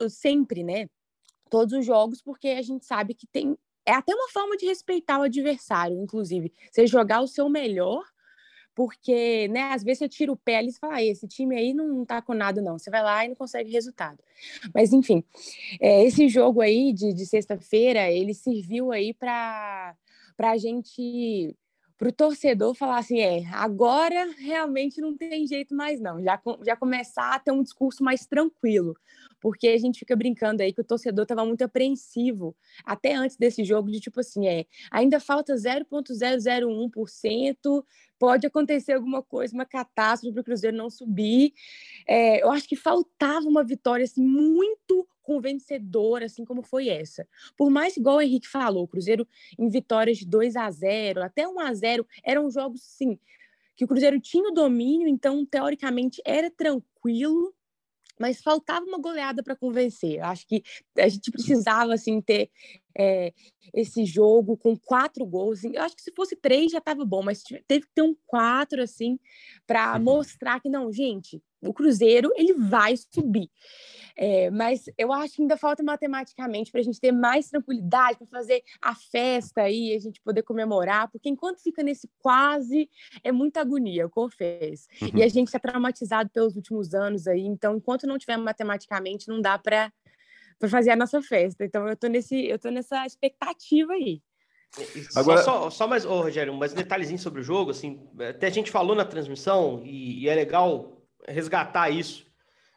sempre, 0.09 0.63
né? 0.63 0.87
Todos 1.49 1.73
os 1.73 1.85
jogos, 1.85 2.21
porque 2.21 2.49
a 2.49 2.61
gente 2.61 2.85
sabe 2.85 3.13
que 3.13 3.25
tem. 3.27 3.57
É 3.85 3.93
até 3.93 4.13
uma 4.13 4.29
forma 4.29 4.55
de 4.55 4.67
respeitar 4.67 5.19
o 5.19 5.23
adversário, 5.23 5.99
inclusive. 5.99 6.53
Você 6.71 6.85
jogar 6.85 7.21
o 7.21 7.27
seu 7.27 7.49
melhor 7.49 8.03
porque, 8.79 9.49
né, 9.49 9.73
às 9.73 9.83
vezes 9.83 9.99
você 9.99 10.07
tira 10.07 10.31
o 10.31 10.37
pé 10.37 10.55
ali 10.55 10.69
e 10.69 10.79
fala, 10.79 10.95
ah, 10.95 11.03
esse 11.03 11.27
time 11.27 11.53
aí 11.53 11.73
não 11.73 12.05
tá 12.05 12.21
com 12.21 12.33
nada, 12.33 12.61
não. 12.61 12.79
Você 12.79 12.89
vai 12.89 13.03
lá 13.03 13.25
e 13.25 13.27
não 13.27 13.35
consegue 13.35 13.69
resultado. 13.69 14.23
Mas, 14.73 14.93
enfim, 14.93 15.21
é, 15.81 16.05
esse 16.05 16.29
jogo 16.29 16.61
aí 16.61 16.93
de, 16.93 17.13
de 17.13 17.25
sexta-feira, 17.25 18.09
ele 18.09 18.33
serviu 18.33 18.93
aí 18.93 19.13
para 19.13 19.97
a 20.37 20.57
gente 20.57 21.53
para 21.99 22.07
o 22.07 22.13
torcedor 22.13 22.73
falar 22.73 22.99
assim, 22.99 23.19
é, 23.19 23.45
agora 23.47 24.31
realmente 24.37 25.01
não 25.01 25.17
tem 25.17 25.45
jeito 25.45 25.75
mais 25.75 25.99
não, 25.99 26.23
já, 26.23 26.41
já 26.65 26.77
começar 26.77 27.35
a 27.35 27.39
ter 27.39 27.51
um 27.51 27.61
discurso 27.61 28.01
mais 28.01 28.25
tranquilo, 28.25 28.95
porque 29.41 29.67
a 29.67 29.77
gente 29.77 29.99
fica 29.99 30.15
brincando 30.15 30.63
aí 30.63 30.71
que 30.71 30.79
o 30.79 30.83
torcedor 30.83 31.23
estava 31.23 31.45
muito 31.45 31.61
apreensivo, 31.61 32.55
até 32.85 33.15
antes 33.15 33.35
desse 33.35 33.65
jogo, 33.65 33.91
de 33.91 33.99
tipo 33.99 34.21
assim, 34.21 34.47
é, 34.47 34.65
ainda 34.89 35.19
falta 35.19 35.55
0,001%, 35.55 37.83
pode 38.17 38.47
acontecer 38.47 38.93
alguma 38.93 39.21
coisa, 39.21 39.53
uma 39.53 39.65
catástrofe 39.65 40.33
para 40.33 40.41
o 40.41 40.45
Cruzeiro 40.45 40.77
não 40.77 40.89
subir. 40.89 41.53
É, 42.07 42.41
eu 42.41 42.49
acho 42.49 42.65
que 42.67 42.77
faltava 42.77 43.45
uma 43.45 43.63
vitória 43.63 44.05
assim, 44.05 44.23
muito 44.23 45.05
convencedora, 45.29 46.25
assim 46.25 46.43
como 46.43 46.63
foi 46.63 46.89
essa. 46.89 47.27
Por 47.55 47.69
mais 47.69 47.95
igual 47.95 48.17
o 48.17 48.21
Henrique 48.21 48.47
falou, 48.47 48.85
o 48.85 48.87
Cruzeiro 48.87 49.27
em 49.59 49.69
vitórias 49.69 50.17
de 50.17 50.25
2 50.25 50.55
a 50.55 50.71
0 50.71 51.21
até 51.21 51.47
1 51.47 51.59
a 51.59 51.71
0 51.71 52.07
eram 52.23 52.49
jogos, 52.49 52.81
sim, 52.81 53.19
que 53.75 53.85
o 53.85 53.87
Cruzeiro 53.87 54.19
tinha 54.19 54.49
o 54.49 54.53
domínio, 54.53 55.07
então, 55.07 55.45
teoricamente, 55.45 56.19
era 56.25 56.49
tranquilo, 56.49 57.53
mas 58.19 58.41
faltava 58.41 58.83
uma 58.87 58.97
goleada 58.97 59.43
para 59.43 59.55
convencer. 59.55 60.19
Acho 60.19 60.47
que 60.47 60.63
a 60.97 61.07
gente 61.07 61.29
precisava 61.29 61.93
assim 61.93 62.19
ter 62.19 62.49
é, 62.97 63.33
esse 63.73 64.05
jogo 64.05 64.57
com 64.57 64.77
quatro 64.77 65.25
gols. 65.25 65.63
Eu 65.63 65.81
acho 65.81 65.95
que 65.95 66.01
se 66.01 66.11
fosse 66.11 66.35
três 66.35 66.71
já 66.71 66.79
estava 66.79 67.05
bom, 67.05 67.23
mas 67.23 67.43
teve 67.67 67.85
que 67.85 67.93
ter 67.93 68.01
um 68.01 68.15
quatro 68.25 68.81
assim 68.81 69.19
para 69.67 69.97
mostrar 69.99 70.59
que 70.59 70.69
não, 70.69 70.91
gente, 70.91 71.41
o 71.61 71.73
Cruzeiro 71.73 72.31
ele 72.35 72.53
vai 72.53 72.95
subir. 72.97 73.49
É, 74.15 74.49
mas 74.49 74.85
eu 74.97 75.13
acho 75.13 75.35
que 75.35 75.41
ainda 75.41 75.55
falta 75.55 75.81
matematicamente 75.81 76.71
para 76.71 76.81
a 76.81 76.83
gente 76.83 76.99
ter 76.99 77.11
mais 77.11 77.49
tranquilidade 77.49 78.17
para 78.17 78.27
fazer 78.27 78.61
a 78.81 78.93
festa 78.93 79.61
aí, 79.61 79.95
a 79.95 79.99
gente 79.99 80.21
poder 80.21 80.43
comemorar, 80.43 81.09
porque 81.09 81.29
enquanto 81.29 81.61
fica 81.61 81.81
nesse 81.81 82.09
quase, 82.19 82.89
é 83.23 83.31
muita 83.31 83.61
agonia, 83.61 84.01
eu 84.01 84.09
confesso. 84.09 84.87
Uhum. 85.01 85.09
E 85.15 85.23
a 85.23 85.27
gente 85.29 85.47
está 85.47 85.59
traumatizado 85.59 86.29
pelos 86.31 86.55
últimos 86.55 86.93
anos 86.93 87.27
aí, 87.27 87.41
então 87.41 87.77
enquanto 87.77 88.07
não 88.07 88.17
tiver 88.17 88.37
matematicamente, 88.37 89.29
não 89.29 89.39
dá 89.41 89.57
para 89.57 89.91
fazer 90.67 90.91
a 90.91 90.95
nossa 90.95 91.21
festa. 91.21 91.63
Então 91.63 91.87
eu 91.87 91.95
tô 91.95 92.07
nesse, 92.07 92.47
eu 92.47 92.57
tô 92.59 92.69
nessa 92.69 93.05
expectativa 93.05 93.93
aí. 93.93 94.21
Agora... 95.15 95.41
Só, 95.41 95.63
só, 95.63 95.69
só 95.69 95.87
mais, 95.87 96.05
oh, 96.05 96.21
Rogério, 96.21 96.53
mais 96.53 96.73
um 96.73 96.75
detalhezinho 96.75 97.19
sobre 97.19 97.41
o 97.41 97.43
jogo, 97.43 97.71
assim, 97.71 97.99
até 98.29 98.47
a 98.47 98.51
gente 98.51 98.69
falou 98.69 98.95
na 98.95 99.05
transmissão 99.05 99.81
e, 99.83 100.23
e 100.23 100.29
é 100.29 100.35
legal 100.35 101.01
resgatar 101.27 101.89
isso. 101.89 102.27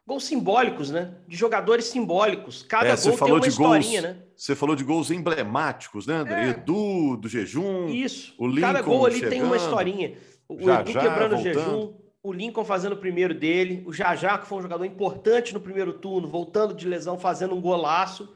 Gols 0.06 0.24
simbólicos, 0.24 0.90
né? 0.90 1.14
De 1.28 1.36
jogadores 1.36 1.84
simbólicos. 1.84 2.64
Cada 2.64 2.88
é, 2.88 2.96
gol 2.96 3.16
falou 3.16 3.18
tem 3.18 3.32
uma 3.34 3.40
de 3.40 3.48
historinha, 3.48 4.02
gols, 4.02 4.14
né? 4.16 4.22
Você 4.36 4.56
falou 4.56 4.74
de 4.74 4.82
gols 4.82 5.10
emblemáticos, 5.12 6.06
né, 6.08 6.16
André? 6.16 6.46
É. 6.46 6.50
Edu, 6.50 7.16
do 7.16 7.28
jejum. 7.28 7.88
Isso. 7.88 8.34
O 8.36 8.48
Lincoln 8.48 8.60
Cada 8.60 8.82
gol 8.82 9.06
ali 9.06 9.14
chegando, 9.14 9.30
tem 9.30 9.42
uma 9.42 9.56
historinha. 9.56 10.18
O 10.48 10.60
já, 10.60 10.80
Edu 10.80 10.90
já, 10.90 11.00
quebrando 11.00 11.36
voltando. 11.36 11.50
o 11.50 11.54
jejum, 11.54 11.94
o 12.22 12.32
Lincoln 12.32 12.64
fazendo 12.64 12.92
o 12.92 12.98
primeiro 12.98 13.34
dele, 13.34 13.82
o 13.84 13.92
Jajá, 13.92 14.38
que 14.38 14.46
foi 14.46 14.58
um 14.58 14.62
jogador 14.62 14.84
importante 14.84 15.52
no 15.52 15.60
primeiro 15.60 15.92
turno, 15.94 16.28
voltando 16.28 16.72
de 16.72 16.86
lesão, 16.86 17.18
fazendo 17.18 17.54
um 17.54 17.60
golaço. 17.60 18.32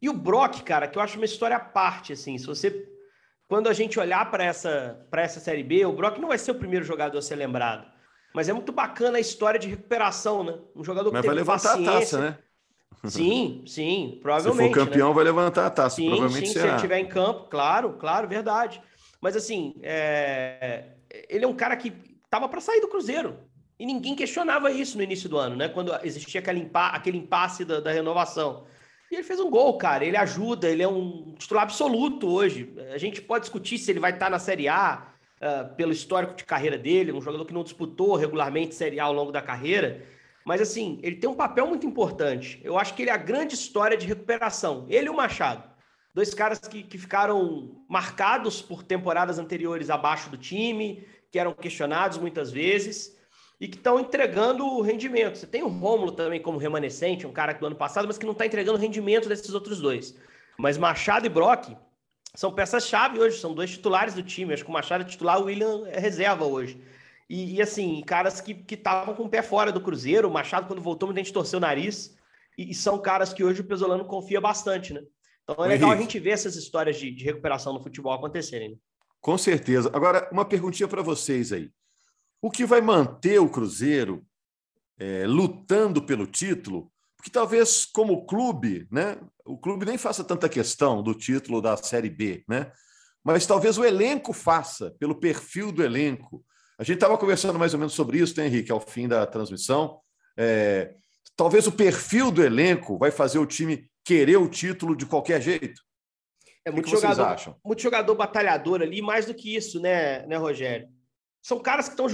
E 0.00 0.08
o 0.08 0.12
Brock, 0.12 0.62
cara, 0.62 0.86
que 0.86 0.96
eu 0.96 1.02
acho 1.02 1.16
uma 1.16 1.24
história 1.24 1.56
à 1.56 1.60
parte, 1.60 2.12
assim. 2.12 2.38
Se 2.38 2.46
você. 2.46 2.88
Quando 3.48 3.68
a 3.68 3.72
gente 3.72 3.98
olhar 3.98 4.30
para 4.30 4.44
essa, 4.44 5.06
essa 5.12 5.40
Série 5.40 5.62
B, 5.62 5.84
o 5.84 5.92
Brock 5.92 6.18
não 6.18 6.28
vai 6.28 6.38
ser 6.38 6.52
o 6.52 6.54
primeiro 6.54 6.84
jogador 6.84 7.18
a 7.18 7.22
ser 7.22 7.36
lembrado. 7.36 7.86
Mas 8.34 8.48
é 8.48 8.52
muito 8.52 8.72
bacana 8.72 9.18
a 9.18 9.20
história 9.20 9.60
de 9.60 9.68
recuperação, 9.68 10.42
né? 10.42 10.58
Um 10.74 10.82
jogador 10.82 11.10
que 11.10 11.16
Mas 11.16 11.26
vai 11.26 11.34
levantar 11.34 11.70
paciência. 11.70 11.90
a 11.90 12.00
taça, 12.00 12.20
né? 12.20 12.38
Sim, 13.04 13.62
sim, 13.66 14.18
provavelmente. 14.22 14.72
Se 14.72 14.80
for 14.80 14.86
campeão, 14.86 15.08
né? 15.08 15.14
vai 15.14 15.24
levantar 15.24 15.66
a 15.66 15.70
taça, 15.70 15.96
sim, 15.96 16.08
provavelmente 16.08 16.48
sim, 16.48 16.52
será. 16.52 16.64
se 16.64 16.68
ele 16.68 16.76
estiver 16.76 16.98
em 16.98 17.06
campo, 17.06 17.48
claro, 17.48 17.92
claro, 17.94 18.26
verdade. 18.26 18.80
Mas 19.20 19.36
assim, 19.36 19.74
é... 19.82 20.84
ele 21.28 21.44
é 21.44 21.48
um 21.48 21.54
cara 21.54 21.76
que 21.76 22.13
estava 22.34 22.48
para 22.48 22.60
sair 22.60 22.80
do 22.80 22.88
Cruzeiro. 22.88 23.38
E 23.78 23.86
ninguém 23.86 24.16
questionava 24.16 24.70
isso 24.70 24.96
no 24.96 25.02
início 25.02 25.28
do 25.28 25.38
ano, 25.38 25.54
né? 25.54 25.68
Quando 25.68 25.92
existia 26.02 26.40
aquele, 26.40 26.60
impa... 26.60 26.88
aquele 26.88 27.18
impasse 27.18 27.64
da, 27.64 27.80
da 27.80 27.92
renovação. 27.92 28.64
E 29.10 29.14
ele 29.14 29.22
fez 29.22 29.38
um 29.38 29.50
gol, 29.50 29.78
cara. 29.78 30.04
Ele 30.04 30.16
ajuda, 30.16 30.68
ele 30.68 30.82
é 30.82 30.88
um 30.88 31.34
titular 31.38 31.62
absoluto 31.62 32.28
hoje. 32.28 32.74
A 32.92 32.98
gente 32.98 33.22
pode 33.22 33.42
discutir 33.42 33.78
se 33.78 33.90
ele 33.90 34.00
vai 34.00 34.12
estar 34.12 34.28
na 34.30 34.38
Série 34.38 34.68
A, 34.68 35.08
uh, 35.40 35.74
pelo 35.76 35.92
histórico 35.92 36.34
de 36.34 36.44
carreira 36.44 36.76
dele, 36.76 37.12
um 37.12 37.20
jogador 37.20 37.44
que 37.44 37.54
não 37.54 37.62
disputou 37.62 38.16
regularmente 38.16 38.74
Série 38.74 38.98
A 38.98 39.04
ao 39.04 39.12
longo 39.12 39.30
da 39.30 39.42
carreira. 39.42 40.04
Mas, 40.44 40.60
assim, 40.60 40.98
ele 41.02 41.16
tem 41.16 41.30
um 41.30 41.34
papel 41.34 41.66
muito 41.66 41.86
importante. 41.86 42.60
Eu 42.64 42.78
acho 42.78 42.94
que 42.94 43.02
ele 43.02 43.10
é 43.10 43.14
a 43.14 43.18
grande 43.18 43.54
história 43.54 43.96
de 43.96 44.06
recuperação. 44.06 44.86
Ele 44.88 45.06
e 45.06 45.10
o 45.10 45.14
Machado. 45.14 45.62
Dois 46.12 46.32
caras 46.32 46.60
que, 46.60 46.82
que 46.84 46.96
ficaram 46.96 47.82
marcados 47.88 48.62
por 48.62 48.84
temporadas 48.84 49.38
anteriores 49.38 49.90
abaixo 49.90 50.30
do 50.30 50.36
time, 50.36 51.04
que 51.34 51.38
eram 51.40 51.52
questionados 51.52 52.16
muitas 52.16 52.52
vezes 52.52 53.18
e 53.60 53.66
que 53.66 53.76
estão 53.76 53.98
entregando 53.98 54.80
rendimento. 54.82 55.36
Você 55.36 55.48
tem 55.48 55.64
o 55.64 55.68
Rômulo 55.68 56.12
também 56.12 56.40
como 56.40 56.58
remanescente, 56.58 57.26
um 57.26 57.32
cara 57.32 57.52
do 57.54 57.66
ano 57.66 57.74
passado, 57.74 58.06
mas 58.06 58.16
que 58.16 58.24
não 58.24 58.34
está 58.34 58.46
entregando 58.46 58.78
rendimento 58.78 59.28
desses 59.28 59.52
outros 59.52 59.80
dois. 59.80 60.16
Mas 60.56 60.78
Machado 60.78 61.26
e 61.26 61.28
Brock 61.28 61.76
são 62.36 62.52
peças-chave 62.52 63.18
hoje, 63.18 63.40
são 63.40 63.52
dois 63.52 63.72
titulares 63.72 64.14
do 64.14 64.22
time. 64.22 64.54
Acho 64.54 64.62
que 64.62 64.70
o 64.70 64.72
Machado 64.72 65.02
é 65.02 65.06
titular, 65.08 65.40
o 65.40 65.46
William 65.46 65.88
é 65.88 65.98
reserva 65.98 66.44
hoje. 66.44 66.80
E, 67.28 67.56
e 67.56 67.60
assim, 67.60 68.00
caras 68.06 68.40
que 68.40 68.64
estavam 68.72 69.16
com 69.16 69.24
o 69.24 69.28
pé 69.28 69.42
fora 69.42 69.72
do 69.72 69.80
Cruzeiro. 69.80 70.28
O 70.28 70.32
Machado, 70.32 70.68
quando 70.68 70.80
voltou, 70.80 71.08
muita 71.08 71.18
gente 71.20 71.32
torceu 71.32 71.56
o 71.56 71.60
nariz. 71.60 72.16
E, 72.56 72.70
e, 72.70 72.74
são 72.74 72.96
caras 72.96 73.32
que 73.32 73.42
hoje 73.42 73.60
o 73.60 73.64
Pesolano 73.64 74.04
confia 74.04 74.40
bastante, 74.40 74.92
né? 74.92 75.02
Então 75.42 75.64
é 75.64 75.66
legal 75.66 75.90
a 75.90 75.96
gente 75.96 76.16
ver 76.20 76.30
essas 76.30 76.54
histórias 76.54 76.96
de, 76.96 77.10
de 77.10 77.24
recuperação 77.24 77.72
no 77.72 77.82
futebol 77.82 78.12
acontecerem. 78.12 78.78
Com 79.24 79.38
certeza. 79.38 79.90
Agora, 79.94 80.28
uma 80.30 80.44
perguntinha 80.44 80.86
para 80.86 81.00
vocês 81.00 81.50
aí. 81.50 81.70
O 82.42 82.50
que 82.50 82.66
vai 82.66 82.82
manter 82.82 83.40
o 83.40 83.48
Cruzeiro 83.48 84.22
é, 84.98 85.26
lutando 85.26 86.04
pelo 86.04 86.26
título 86.26 86.92
que 87.22 87.30
talvez 87.30 87.86
como 87.86 88.26
clube, 88.26 88.86
né, 88.92 89.16
o 89.46 89.56
clube 89.56 89.86
nem 89.86 89.96
faça 89.96 90.22
tanta 90.22 90.46
questão 90.46 91.02
do 91.02 91.14
título 91.14 91.62
da 91.62 91.74
Série 91.74 92.10
B, 92.10 92.44
né? 92.46 92.70
Mas 93.24 93.46
talvez 93.46 93.78
o 93.78 93.84
elenco 93.86 94.34
faça, 94.34 94.94
pelo 95.00 95.18
perfil 95.18 95.72
do 95.72 95.82
elenco. 95.82 96.44
A 96.78 96.84
gente 96.84 96.96
estava 96.96 97.16
conversando 97.16 97.58
mais 97.58 97.72
ou 97.72 97.78
menos 97.80 97.94
sobre 97.94 98.18
isso, 98.18 98.38
né, 98.38 98.46
Henrique, 98.46 98.70
ao 98.70 98.78
fim 98.78 99.08
da 99.08 99.26
transmissão. 99.26 100.00
É, 100.36 100.94
talvez 101.34 101.66
o 101.66 101.72
perfil 101.72 102.30
do 102.30 102.42
elenco 102.42 102.98
vai 102.98 103.10
fazer 103.10 103.38
o 103.38 103.46
time 103.46 103.90
querer 104.04 104.36
o 104.36 104.50
título 104.50 104.94
de 104.94 105.06
qualquer 105.06 105.40
jeito. 105.40 105.80
É 106.64 106.70
muito 106.70 106.86
que 106.86 106.90
jogador, 106.92 107.24
acham? 107.24 107.56
muito 107.64 107.82
jogador 107.82 108.14
batalhador 108.14 108.80
ali, 108.80 109.02
mais 109.02 109.26
do 109.26 109.34
que 109.34 109.54
isso, 109.54 109.80
né, 109.80 110.26
né 110.26 110.36
Rogério? 110.36 110.88
São 111.42 111.60
caras 111.60 111.88
que 111.88 112.00
estão 112.00 112.08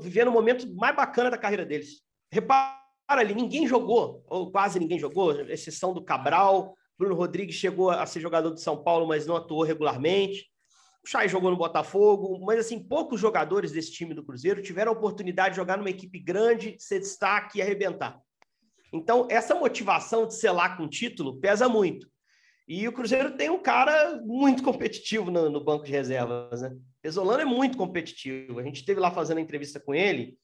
vivendo 0.00 0.28
o 0.28 0.32
momento 0.32 0.68
mais 0.74 0.96
bacana 0.96 1.30
da 1.30 1.38
carreira 1.38 1.64
deles. 1.64 2.02
Repara 2.32 2.76
ali 3.08 3.34
ninguém 3.34 3.66
jogou, 3.66 4.24
ou 4.26 4.50
quase 4.50 4.78
ninguém 4.78 4.98
jogou, 4.98 5.40
exceção 5.42 5.94
do 5.94 6.04
Cabral. 6.04 6.74
Bruno 6.98 7.14
Rodrigues 7.14 7.54
chegou 7.54 7.90
a 7.90 8.04
ser 8.04 8.20
jogador 8.20 8.52
de 8.52 8.60
São 8.60 8.82
Paulo, 8.82 9.06
mas 9.06 9.26
não 9.26 9.36
atuou 9.36 9.62
regularmente. 9.62 10.46
O 11.04 11.08
Chay 11.08 11.28
jogou 11.28 11.50
no 11.50 11.56
Botafogo, 11.56 12.44
mas 12.44 12.58
assim, 12.58 12.82
poucos 12.82 13.20
jogadores 13.20 13.70
desse 13.70 13.92
time 13.92 14.12
do 14.12 14.24
Cruzeiro 14.24 14.60
tiveram 14.60 14.92
a 14.92 14.94
oportunidade 14.96 15.50
de 15.50 15.56
jogar 15.56 15.78
numa 15.78 15.90
equipe 15.90 16.18
grande, 16.18 16.76
ser 16.80 16.98
destaque 16.98 17.58
e 17.58 17.62
arrebentar. 17.62 18.20
Então, 18.92 19.28
essa 19.30 19.54
motivação 19.54 20.26
de 20.26 20.34
selar 20.34 20.76
com 20.76 20.88
título 20.88 21.38
pesa 21.38 21.68
muito. 21.68 22.08
E 22.68 22.86
o 22.86 22.92
Cruzeiro 22.92 23.34
tem 23.34 23.48
um 23.48 23.62
cara 23.62 24.20
muito 24.22 24.62
competitivo 24.62 25.30
no, 25.30 25.48
no 25.48 25.64
banco 25.64 25.86
de 25.86 25.90
reservas, 25.90 26.60
né? 26.60 26.76
Pesolano 27.00 27.40
é 27.40 27.44
muito 27.44 27.78
competitivo. 27.78 28.58
A 28.58 28.62
gente 28.62 28.80
esteve 28.80 29.00
lá 29.00 29.10
fazendo 29.10 29.38
a 29.38 29.40
entrevista 29.40 29.80
com 29.80 29.94
ele 29.94 30.36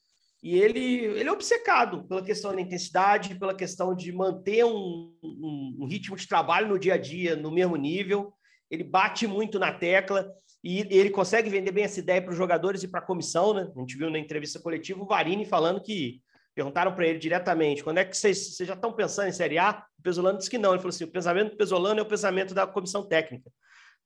e 0.42 0.58
ele, 0.58 0.80
ele 0.80 1.28
é 1.28 1.32
obcecado 1.32 2.04
pela 2.08 2.24
questão 2.24 2.54
da 2.54 2.60
intensidade, 2.62 3.38
pela 3.38 3.54
questão 3.54 3.94
de 3.94 4.10
manter 4.10 4.64
um, 4.64 5.12
um, 5.22 5.76
um, 5.80 5.86
ritmo 5.86 6.16
de 6.16 6.26
trabalho 6.26 6.68
no 6.68 6.78
dia 6.78 6.94
a 6.94 6.98
dia 6.98 7.36
no 7.36 7.50
mesmo 7.50 7.76
nível. 7.76 8.32
Ele 8.70 8.84
bate 8.84 9.26
muito 9.26 9.58
na 9.58 9.70
tecla 9.70 10.26
e 10.62 10.80
ele 10.90 11.10
consegue 11.10 11.50
vender 11.50 11.72
bem 11.72 11.84
essa 11.84 12.00
ideia 12.00 12.22
para 12.22 12.30
os 12.30 12.38
jogadores 12.38 12.82
e 12.82 12.88
para 12.88 13.00
a 13.00 13.06
comissão. 13.06 13.52
Né? 13.52 13.70
A 13.76 13.80
gente 13.80 13.98
viu 13.98 14.08
na 14.08 14.18
entrevista 14.18 14.58
coletiva 14.58 15.02
o 15.02 15.06
Varini 15.06 15.44
falando 15.44 15.82
que 15.82 16.22
perguntaram 16.54 16.94
para 16.94 17.06
ele 17.06 17.18
diretamente: 17.18 17.82
quando 17.82 17.98
é 17.98 18.04
que 18.04 18.16
vocês, 18.16 18.56
já 18.60 18.74
estão 18.74 18.92
pensando 18.92 19.28
em 19.28 19.32
Série 19.32 19.58
A? 19.58 19.84
O 19.98 20.02
Pesolano 20.02 20.38
disse 20.38 20.50
que 20.50 20.58
não. 20.58 20.70
Ele 20.70 20.78
falou 20.78 20.90
assim: 20.90 21.04
o 21.04 21.10
pensamento 21.10 21.50
do 21.50 21.56
Pesolano 21.56 22.00
é 22.00 22.02
o 22.02 22.08
pensamento 22.08 22.54
da 22.54 22.66
comissão 22.66 23.06
técnica. 23.06 23.50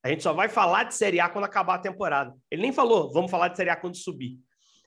A 0.03 0.09
gente 0.09 0.23
só 0.23 0.33
vai 0.33 0.49
falar 0.49 0.85
de 0.85 0.95
Série 0.95 1.21
A 1.21 1.29
quando 1.29 1.45
acabar 1.45 1.75
a 1.75 1.79
temporada. 1.79 2.33
Ele 2.51 2.63
nem 2.63 2.73
falou, 2.73 3.13
vamos 3.13 3.31
falar 3.31 3.49
de 3.49 3.57
Série 3.57 3.71
A 3.71 3.77
quando 3.77 3.97
subir. 3.97 4.39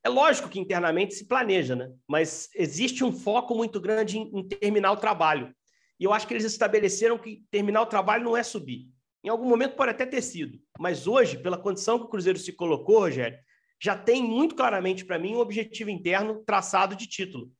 É 0.04 0.10
lógico 0.10 0.50
que 0.50 0.60
internamente 0.60 1.14
se 1.14 1.28
planeja, 1.28 1.76
né? 1.76 1.92
Mas 2.08 2.50
existe 2.56 3.04
um 3.04 3.12
foco 3.12 3.54
muito 3.54 3.80
grande 3.80 4.18
em, 4.18 4.32
em 4.34 4.48
terminar 4.48 4.92
o 4.92 4.98
trabalho. 4.98 5.54
E 6.00 6.04
eu 6.04 6.14
acho 6.14 6.26
que 6.26 6.34
eles 6.34 6.46
estabeleceram 6.46 7.18
que 7.18 7.44
terminar 7.52 7.82
o 7.82 7.86
trabalho 7.86 8.24
não 8.24 8.36
é 8.36 8.42
subir. 8.42 8.88
Em 9.24 9.30
algum 9.30 9.48
momento 9.48 9.76
pode 9.76 9.92
até 9.92 10.04
ter 10.04 10.22
sido, 10.22 10.58
mas 10.80 11.06
hoje, 11.06 11.38
pela 11.38 11.58
condição 11.58 12.00
que 12.00 12.06
o 12.06 12.10
Cruzeiro 12.10 12.40
se 12.40 12.52
colocou, 12.52 13.00
Rogério, 13.02 13.38
já 13.82 13.98
tem 13.98 14.24
muito 14.24 14.56
claramente 14.56 15.04
para 15.04 15.18
mim 15.18 15.36
um 15.36 15.40
objetivo 15.40 15.90
interno 15.90 16.44
traçado 16.46 16.96
de 16.96 17.08
título. 17.08 17.52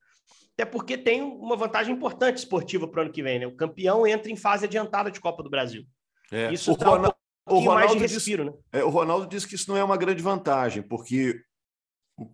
Até 0.54 0.64
porque 0.64 0.96
tem 0.96 1.22
uma 1.22 1.56
vantagem 1.56 1.94
importante 1.94 2.36
esportiva 2.36 2.86
para 2.86 3.00
o 3.00 3.02
ano 3.04 3.12
que 3.12 3.22
vem, 3.22 3.40
né? 3.40 3.46
O 3.46 3.56
campeão 3.56 4.06
entra 4.06 4.30
em 4.30 4.36
fase 4.36 4.66
adiantada 4.66 5.10
de 5.10 5.20
Copa 5.20 5.42
do 5.42 5.50
Brasil. 5.50 5.84
É. 6.30 6.52
Isso 6.52 6.72
o 6.72 6.76
dá 6.76 6.86
Ronaldo, 6.86 7.16
um 7.48 7.54
o 7.54 7.58
Ronaldo 7.58 7.98
respiro, 7.98 8.44
disse, 8.44 8.56
né? 8.56 8.80
É, 8.80 8.84
o 8.84 8.90
Ronaldo 8.90 9.26
disse 9.26 9.48
que 9.48 9.54
isso 9.56 9.68
não 9.68 9.76
é 9.76 9.82
uma 9.82 9.96
grande 9.96 10.22
vantagem, 10.22 10.82
porque 10.82 11.42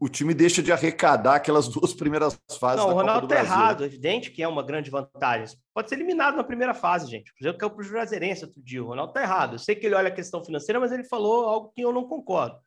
o 0.00 0.08
time 0.08 0.34
deixa 0.34 0.62
de 0.62 0.72
arrecadar 0.72 1.36
aquelas 1.36 1.68
duas 1.68 1.94
primeiras 1.94 2.38
fases. 2.58 2.84
Não, 2.84 2.90
o 2.90 2.94
Ronaldo 2.94 3.26
está 3.26 3.38
errado, 3.38 3.84
é 3.84 3.86
evidente 3.86 4.30
que 4.30 4.42
é 4.42 4.48
uma 4.48 4.62
grande 4.62 4.90
vantagem. 4.90 5.56
Pode 5.72 5.88
ser 5.88 5.94
eliminado 5.94 6.36
na 6.36 6.44
primeira 6.44 6.74
fase, 6.74 7.08
gente. 7.10 7.30
O 7.30 7.34
Cruzeiro 7.34 7.56
caiu 7.56 7.70
para 7.70 7.80
o 7.80 7.84
Juazeirense 7.84 8.44
outro 8.44 8.60
dia. 8.62 8.82
O 8.82 8.88
Ronaldo 8.88 9.10
está 9.10 9.22
errado. 9.22 9.54
Eu 9.54 9.58
sei 9.58 9.74
que 9.74 9.86
ele 9.86 9.94
olha 9.94 10.08
a 10.08 10.14
questão 10.14 10.44
financeira, 10.44 10.80
mas 10.80 10.92
ele 10.92 11.04
falou 11.04 11.48
algo 11.48 11.72
que 11.74 11.80
eu 11.80 11.92
não 11.92 12.04
concordo. 12.04 12.58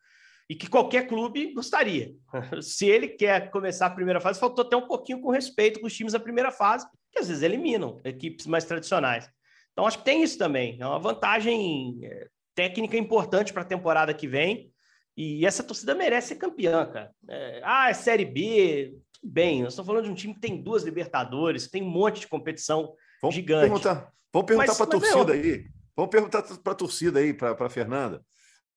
E 0.50 0.55
que 0.55 0.67
qualquer 0.67 1.07
clube 1.07 1.53
gostaria. 1.53 2.13
Se 2.62 2.86
ele 2.88 3.07
quer 3.07 3.50
começar 3.51 3.86
a 3.86 3.91
primeira 3.91 4.19
fase, 4.19 4.39
faltou 4.39 4.65
até 4.65 4.75
um 4.75 4.88
pouquinho 4.88 5.21
com 5.21 5.29
respeito 5.29 5.79
com 5.79 5.88
os 5.88 5.95
times 5.95 6.13
da 6.13 6.19
primeira 6.19 6.51
fase, 6.51 6.86
que 7.12 7.19
às 7.19 7.27
vezes 7.27 7.43
eliminam 7.43 8.00
equipes 8.03 8.45
mais 8.48 8.65
tradicionais. 8.65 9.29
Então, 9.71 9.86
acho 9.86 10.00
que 10.00 10.05
tem 10.05 10.24
isso 10.24 10.38
também. 10.38 10.77
É 10.79 10.86
uma 10.86 11.00
vantagem 11.00 12.00
é, 12.03 12.27
técnica 12.53 12.98
importante 12.98 13.53
para 13.53 13.62
a 13.62 13.65
temporada 13.65 14.13
que 14.13 14.27
vem 14.27 14.71
e 15.15 15.45
essa 15.45 15.63
torcida 15.63 15.93
merece 15.93 16.29
ser 16.29 16.36
campeã, 16.36 16.86
cara. 16.86 17.12
É, 17.27 17.62
ah, 17.63 17.89
é 17.89 17.93
Série 17.93 18.25
B. 18.25 18.98
Tudo 19.13 19.31
bem, 19.31 19.62
nós 19.62 19.74
estamos 19.74 19.88
falando 19.88 20.05
de 20.05 20.12
um 20.12 20.15
time 20.15 20.33
que 20.33 20.39
tem 20.39 20.62
duas 20.62 20.83
Libertadores, 20.83 21.69
tem 21.69 21.83
um 21.83 21.89
monte 21.89 22.21
de 22.21 22.27
competição 22.27 22.93
vamos 23.21 23.36
gigante. 23.36 23.69
Perguntar, 23.69 24.12
vamos 24.33 24.48
perguntar 24.48 24.75
para 24.75 24.83
a 24.83 24.88
torcida 24.88 25.33
aí. 25.33 25.65
Vamos 25.95 26.12
perguntar 26.12 26.41
para 26.41 26.71
a 26.71 26.75
torcida 26.75 27.19
aí, 27.19 27.33
para 27.33 27.65
a 27.65 27.69
Fernanda. 27.69 28.24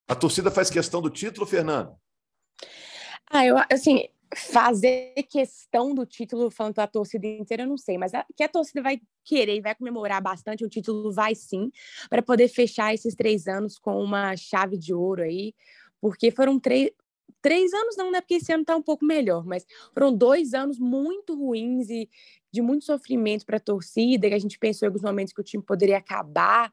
A 0.07 0.15
torcida 0.15 0.51
faz 0.51 0.69
questão 0.69 1.01
do 1.01 1.11
título, 1.11 1.47
Fernanda? 1.47 1.97
Ah, 3.31 3.47
eu, 3.47 3.57
assim, 3.73 4.07
fazer 4.37 5.15
questão 5.31 5.95
do 5.95 6.05
título 6.05 6.51
falando 6.51 6.75
para 6.75 6.85
a 6.85 6.89
torcida 6.89 7.27
inteira, 7.27 7.63
eu 7.63 7.69
não 7.69 7.79
sei, 7.79 7.97
mas 7.97 8.13
a, 8.13 8.25
que 8.37 8.43
a 8.43 8.49
torcida 8.49 8.83
vai 8.83 9.01
querer 9.25 9.57
e 9.57 9.61
vai 9.61 9.75
comemorar 9.75 10.21
bastante 10.23 10.65
o 10.65 10.69
título, 10.69 11.13
vai 11.13 11.35
sim, 11.35 11.71
para 12.11 12.23
poder 12.23 12.49
fechar 12.49 12.93
esses 12.93 13.15
três 13.15 13.47
anos 13.47 13.79
com 13.79 14.03
uma 14.03 14.37
chave 14.37 14.77
de 14.77 14.93
ouro 14.93 15.23
aí, 15.23 15.55
porque 16.01 16.31
foram 16.31 16.59
três, 16.59 16.91
três 17.41 17.73
anos 17.73 17.97
não, 17.97 18.11
né? 18.11 18.21
Porque 18.21 18.35
esse 18.35 18.53
ano 18.53 18.63
está 18.63 18.77
um 18.77 18.83
pouco 18.83 19.05
melhor, 19.05 19.45
mas 19.47 19.65
foram 19.93 20.15
dois 20.15 20.53
anos 20.53 20.79
muito 20.79 21.35
ruins 21.35 21.89
e 21.89 22.09
de 22.53 22.63
muito 22.63 22.85
sofrimento 22.85 23.45
para 23.47 23.57
a 23.57 23.61
torcida, 23.61 24.29
que 24.29 24.35
a 24.35 24.39
gente 24.39 24.59
pensou 24.59 24.87
em 24.87 24.89
alguns 24.89 25.03
momentos 25.03 25.33
que 25.33 25.41
o 25.41 25.45
time 25.45 25.63
poderia 25.63 25.99
acabar, 25.99 26.73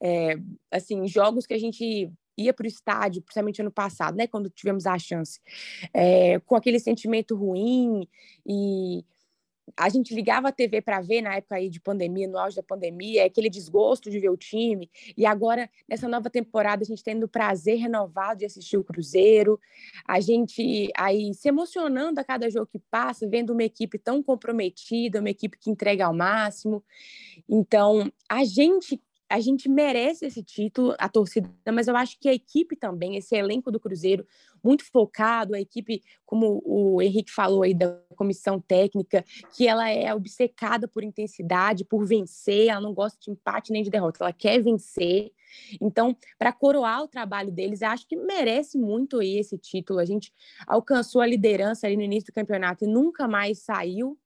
é, 0.00 0.36
assim, 0.70 1.06
jogos 1.06 1.46
que 1.46 1.54
a 1.54 1.58
gente 1.58 2.10
ia 2.38 2.52
para 2.54 2.64
o 2.64 2.68
estádio, 2.68 3.22
principalmente 3.22 3.60
ano 3.60 3.70
passado, 3.70 4.16
né, 4.16 4.26
quando 4.26 4.48
tivemos 4.48 4.86
a 4.86 4.98
chance, 4.98 5.40
é, 5.92 6.38
com 6.40 6.54
aquele 6.54 6.78
sentimento 6.78 7.34
ruim 7.34 8.08
e 8.46 9.04
a 9.76 9.88
gente 9.88 10.14
ligava 10.14 10.48
a 10.48 10.52
TV 10.52 10.80
para 10.80 11.00
ver 11.00 11.22
na 11.22 11.36
época 11.36 11.56
aí 11.56 11.68
de 11.68 11.80
pandemia, 11.80 12.28
no 12.28 12.38
auge 12.38 12.56
da 12.56 12.62
pandemia, 12.62 13.24
aquele 13.24 13.50
desgosto 13.50 14.10
de 14.10 14.18
ver 14.18 14.30
o 14.30 14.36
time. 14.36 14.90
E 15.16 15.26
agora, 15.26 15.68
nessa 15.88 16.08
nova 16.08 16.30
temporada, 16.30 16.82
a 16.82 16.86
gente 16.86 17.02
tendo 17.02 17.24
o 17.24 17.28
prazer 17.28 17.78
renovado 17.78 18.40
de 18.40 18.46
assistir 18.46 18.76
o 18.76 18.84
Cruzeiro, 18.84 19.60
a 20.06 20.20
gente 20.20 20.90
aí 20.96 21.34
se 21.34 21.48
emocionando 21.48 22.20
a 22.20 22.24
cada 22.24 22.48
jogo 22.50 22.66
que 22.66 22.78
passa, 22.90 23.28
vendo 23.28 23.50
uma 23.50 23.64
equipe 23.64 23.98
tão 23.98 24.22
comprometida, 24.22 25.20
uma 25.20 25.30
equipe 25.30 25.58
que 25.58 25.70
entrega 25.70 26.06
ao 26.06 26.14
máximo. 26.14 26.82
Então, 27.48 28.10
a 28.28 28.44
gente 28.44 29.00
a 29.28 29.40
gente 29.40 29.68
merece 29.68 30.26
esse 30.26 30.42
título, 30.42 30.94
a 30.98 31.08
torcida, 31.08 31.50
mas 31.72 31.86
eu 31.86 31.96
acho 31.96 32.18
que 32.18 32.28
a 32.28 32.32
equipe 32.32 32.74
também, 32.74 33.16
esse 33.16 33.36
elenco 33.36 33.70
do 33.70 33.78
Cruzeiro, 33.78 34.26
muito 34.64 34.84
focado, 34.84 35.54
a 35.54 35.60
equipe, 35.60 36.02
como 36.24 36.62
o 36.64 37.02
Henrique 37.02 37.30
falou 37.30 37.62
aí 37.62 37.74
da 37.74 38.00
comissão 38.16 38.58
técnica, 38.58 39.24
que 39.54 39.68
ela 39.68 39.88
é 39.90 40.12
obcecada 40.14 40.88
por 40.88 41.04
intensidade, 41.04 41.84
por 41.84 42.06
vencer, 42.06 42.68
ela 42.68 42.80
não 42.80 42.94
gosta 42.94 43.18
de 43.20 43.30
empate 43.30 43.70
nem 43.70 43.82
de 43.82 43.90
derrota, 43.90 44.24
ela 44.24 44.32
quer 44.32 44.62
vencer. 44.62 45.30
Então, 45.80 46.16
para 46.38 46.52
coroar 46.52 47.02
o 47.02 47.08
trabalho 47.08 47.52
deles, 47.52 47.82
acho 47.82 48.06
que 48.06 48.16
merece 48.16 48.78
muito 48.78 49.18
aí 49.20 49.38
esse 49.38 49.58
título. 49.58 49.98
A 49.98 50.04
gente 50.04 50.32
alcançou 50.66 51.20
a 51.20 51.26
liderança 51.26 51.86
ali 51.86 51.96
no 51.96 52.02
início 52.02 52.32
do 52.32 52.34
campeonato 52.34 52.84
e 52.84 52.88
nunca 52.88 53.28
mais 53.28 53.60
saiu. 53.60 54.18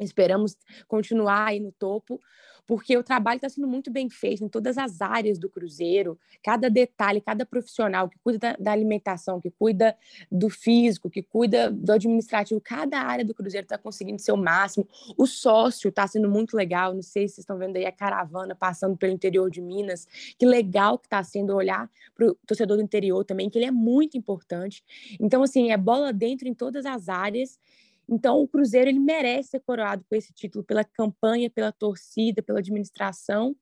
Esperamos 0.00 0.56
continuar 0.86 1.48
aí 1.48 1.60
no 1.60 1.72
topo, 1.72 2.20
porque 2.68 2.94
o 2.98 3.02
trabalho 3.02 3.38
está 3.38 3.48
sendo 3.48 3.66
muito 3.66 3.90
bem 3.90 4.10
feito 4.10 4.44
em 4.44 4.48
todas 4.48 4.76
as 4.76 5.00
áreas 5.00 5.38
do 5.38 5.48
Cruzeiro, 5.48 6.18
cada 6.42 6.68
detalhe, 6.68 7.18
cada 7.18 7.46
profissional 7.46 8.10
que 8.10 8.18
cuida 8.18 8.38
da, 8.38 8.56
da 8.60 8.72
alimentação, 8.72 9.40
que 9.40 9.50
cuida 9.50 9.96
do 10.30 10.50
físico, 10.50 11.08
que 11.08 11.22
cuida 11.22 11.70
do 11.70 11.90
administrativo, 11.90 12.60
cada 12.60 13.00
área 13.00 13.24
do 13.24 13.32
Cruzeiro 13.32 13.64
está 13.64 13.78
conseguindo 13.78 14.20
ser 14.20 14.32
o 14.32 14.36
máximo. 14.36 14.86
O 15.16 15.26
sócio 15.26 15.88
está 15.88 16.06
sendo 16.06 16.28
muito 16.28 16.54
legal, 16.54 16.92
não 16.92 17.00
sei 17.00 17.26
se 17.26 17.36
vocês 17.36 17.44
estão 17.44 17.56
vendo 17.56 17.76
aí 17.76 17.86
a 17.86 17.92
caravana 17.92 18.54
passando 18.54 18.98
pelo 18.98 19.14
interior 19.14 19.50
de 19.50 19.62
Minas, 19.62 20.06
que 20.38 20.44
legal 20.44 20.98
que 20.98 21.06
está 21.06 21.24
sendo 21.24 21.54
olhar 21.54 21.90
para 22.14 22.26
o 22.26 22.34
torcedor 22.46 22.76
do 22.76 22.82
interior 22.82 23.24
também, 23.24 23.48
que 23.48 23.56
ele 23.56 23.64
é 23.64 23.70
muito 23.70 24.18
importante. 24.18 24.84
Então, 25.18 25.42
assim, 25.42 25.72
é 25.72 25.76
bola 25.78 26.12
dentro 26.12 26.46
em 26.46 26.52
todas 26.52 26.84
as 26.84 27.08
áreas 27.08 27.58
então, 28.08 28.40
o 28.40 28.48
Cruzeiro 28.48 28.88
ele 28.88 28.98
merece 28.98 29.50
ser 29.50 29.60
coroado 29.60 30.04
com 30.08 30.16
esse 30.16 30.32
título 30.32 30.64
pela 30.64 30.82
campanha, 30.82 31.50
pela 31.50 31.70
torcida, 31.70 32.42
pela 32.42 32.60
administração. 32.60 33.54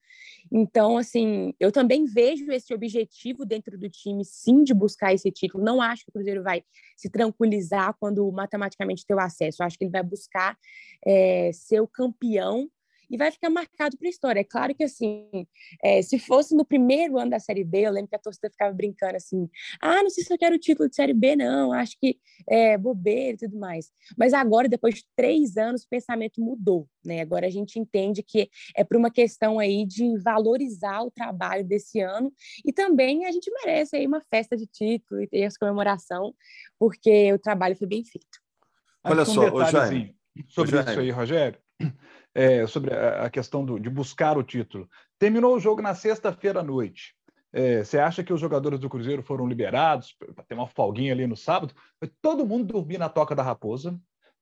Então, 0.53 0.97
assim, 0.97 1.53
eu 1.59 1.73
também 1.73 2.05
vejo 2.05 2.51
esse 2.53 2.73
objetivo 2.73 3.45
dentro 3.45 3.77
do 3.77 3.91
time, 3.91 4.25
sim, 4.25 4.63
de 4.63 4.73
buscar 4.73 5.13
esse 5.13 5.31
título. 5.33 5.65
Não 5.65 5.83
acho 5.83 6.05
que 6.05 6.11
o 6.11 6.13
Cruzeiro 6.13 6.43
vai 6.43 6.63
se 6.97 7.11
tranquilizar 7.11 7.95
quando 7.99 8.31
matematicamente 8.31 9.05
ter 9.05 9.15
o 9.15 9.21
acesso. 9.21 9.63
Eu 9.63 9.67
acho 9.67 9.77
que 9.77 9.85
ele 9.85 9.91
vai 9.91 10.03
buscar 10.03 10.57
é, 11.05 11.51
ser 11.53 11.81
o 11.81 11.89
campeão 11.89 12.71
e 13.11 13.17
vai 13.17 13.31
ficar 13.31 13.51
marcado 13.51 13.97
para 13.97 14.09
a 14.09 14.11
história. 14.11 14.41
É 14.41 14.45
claro 14.45 14.75
que, 14.75 14.85
assim, 14.85 15.47
é, 15.83 16.03
se 16.03 16.19
fosse 16.19 16.55
no 16.55 16.65
primeiro 16.65 17.19
ano 17.19 17.31
da 17.31 17.39
Série 17.39 17.65
B, 17.65 17.87
eu 17.87 17.93
lembro 17.93 18.09
que 18.09 18.17
a 18.17 18.19
torcida 18.19 18.51
ficava 18.51 18.73
brincando 18.73 19.17
assim: 19.17 19.49
ah, 19.81 20.03
não 20.03 20.11
sei 20.11 20.25
se 20.25 20.33
eu 20.33 20.39
quero 20.39 20.57
o 20.57 20.59
título 20.59 20.89
de 20.89 20.95
Série 20.95 21.15
B, 21.15 21.37
não, 21.37 21.73
acho 21.73 21.97
que 21.99 22.19
é 22.49 22.77
bobeira 22.77 23.35
e 23.35 23.49
tudo 23.49 23.59
mais. 23.59 23.91
Mas 24.17 24.33
agora, 24.33 24.69
depois 24.69 24.97
de 24.97 25.05
três 25.15 25.57
anos, 25.57 25.83
o 25.83 25.89
pensamento 25.89 26.41
mudou, 26.41 26.89
né? 27.05 27.21
Agora 27.21 27.47
a 27.47 27.51
gente 27.51 27.79
entende 27.79 28.23
que 28.23 28.51
é 28.77 28.85
por 28.85 28.97
uma 28.97 29.11
questão 29.11 29.59
aí 29.59 29.87
de 29.87 30.19
valorizar 30.19 31.03
o 31.03 31.11
trabalho 31.11 31.65
desse 31.65 32.01
ano 32.01 32.33
e 32.65 32.73
também 32.73 33.27
a 33.27 33.33
gente 33.33 33.51
merece 33.51 33.97
aí 33.97 34.07
uma 34.07 34.21
festa 34.21 34.57
de 34.57 34.67
título 34.67 35.23
e 35.23 35.27
ter 35.27 35.41
essa 35.41 35.59
comemoração, 35.59 36.35
porque 36.79 37.33
o 37.33 37.39
trabalho 37.39 37.77
foi 37.77 37.87
bem 37.87 38.05
feito. 38.05 38.41
Olha 39.05 39.25
só, 39.25 39.55
um 39.55 39.65
Jaime, 39.67 40.17
sobre 40.49 40.81
isso 40.81 41.01
aí, 41.01 41.11
Rogério 41.11 41.61
é, 42.37 42.67
sobre 42.67 42.93
a, 42.93 43.31
questão 43.31 43.65
do, 43.65 43.81
de 43.81 43.89
buscar 43.89 44.37
o 44.37 44.43
título. 44.43 44.87
Terminou 45.19 45.57
o 45.57 45.59
jogo 45.59 45.81
na 45.81 45.95
sexta-feira 45.95 46.61
à 46.61 46.63
noite. 46.63 47.15
É, 47.51 47.83
você 47.83 47.99
acha 47.99 48.23
que 48.23 48.31
os 48.33 48.39
jogadores 48.39 48.79
do 48.79 48.91
Cruzeiro 48.91 49.23
foram 49.23 49.47
liberados 49.47 50.15
para 50.35 50.45
ter 50.45 50.55
uma 50.55 50.67
folguinha 50.67 51.15
ali 51.15 51.27
no 51.27 51.35
sábado? 51.35 51.75
Todo 52.21 52.45
mundo 52.45 52.75
dormir 52.75 52.99
na 52.99 53.09
toca 53.09 53.35
da 53.35 53.43
raposa 53.43 53.99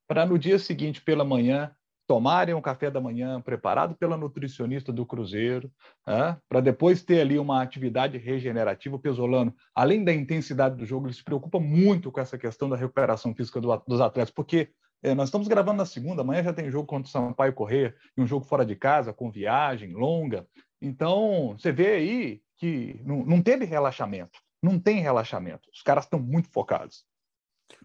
para 0.08 0.26
no 0.26 0.36
dia 0.36 0.58
seguinte, 0.58 1.00
pela 1.00 1.24
manhã, 1.24 1.70
tomarem 2.04 2.52
um 2.52 2.60
café 2.60 2.90
da 2.90 3.00
manhã 3.00 3.40
preparado 3.40 3.94
pela 3.94 4.16
nutricionista 4.16 4.92
do 4.92 5.06
Cruzeiro, 5.06 5.70
para 6.04 6.60
depois 6.60 7.02
ter 7.02 7.20
ali 7.20 7.38
uma 7.38 7.62
atividade 7.62 8.18
regenerativa. 8.18 8.96
O 8.96 8.98
Pesolano, 8.98 9.54
além 9.72 10.04
da 10.04 10.12
intensidade 10.12 10.76
do 10.76 10.84
jogo, 10.84 11.06
ele 11.06 11.14
se 11.14 11.24
preocupa 11.24 11.60
muito 11.60 12.10
com 12.10 12.20
essa 12.20 12.36
questão 12.36 12.68
da 12.68 12.76
recuperação 12.76 13.32
física 13.34 13.60
do, 13.60 13.74
dos 13.86 14.00
atletas, 14.00 14.34
porque 14.34 14.70
é, 15.04 15.14
nós 15.14 15.28
estamos 15.28 15.46
gravando 15.46 15.76
na 15.76 15.84
segunda, 15.84 16.22
amanhã 16.22 16.42
já 16.42 16.52
tem 16.54 16.70
jogo 16.70 16.86
contra 16.86 17.06
o 17.06 17.10
Sampaio 17.10 17.52
Correia 17.52 17.94
e 18.16 18.22
um 18.22 18.26
jogo 18.26 18.46
fora 18.46 18.64
de 18.64 18.74
casa, 18.74 19.12
com 19.12 19.30
viagem 19.30 19.92
longa. 19.92 20.48
Então, 20.80 21.54
você 21.58 21.70
vê 21.70 21.88
aí 21.88 22.40
que 22.56 22.98
não, 23.04 23.22
não 23.22 23.42
teve 23.42 23.66
relaxamento, 23.66 24.38
não 24.62 24.78
tem 24.78 25.00
relaxamento. 25.00 25.68
Os 25.70 25.82
caras 25.82 26.04
estão 26.04 26.18
muito 26.18 26.48
focados. 26.50 27.04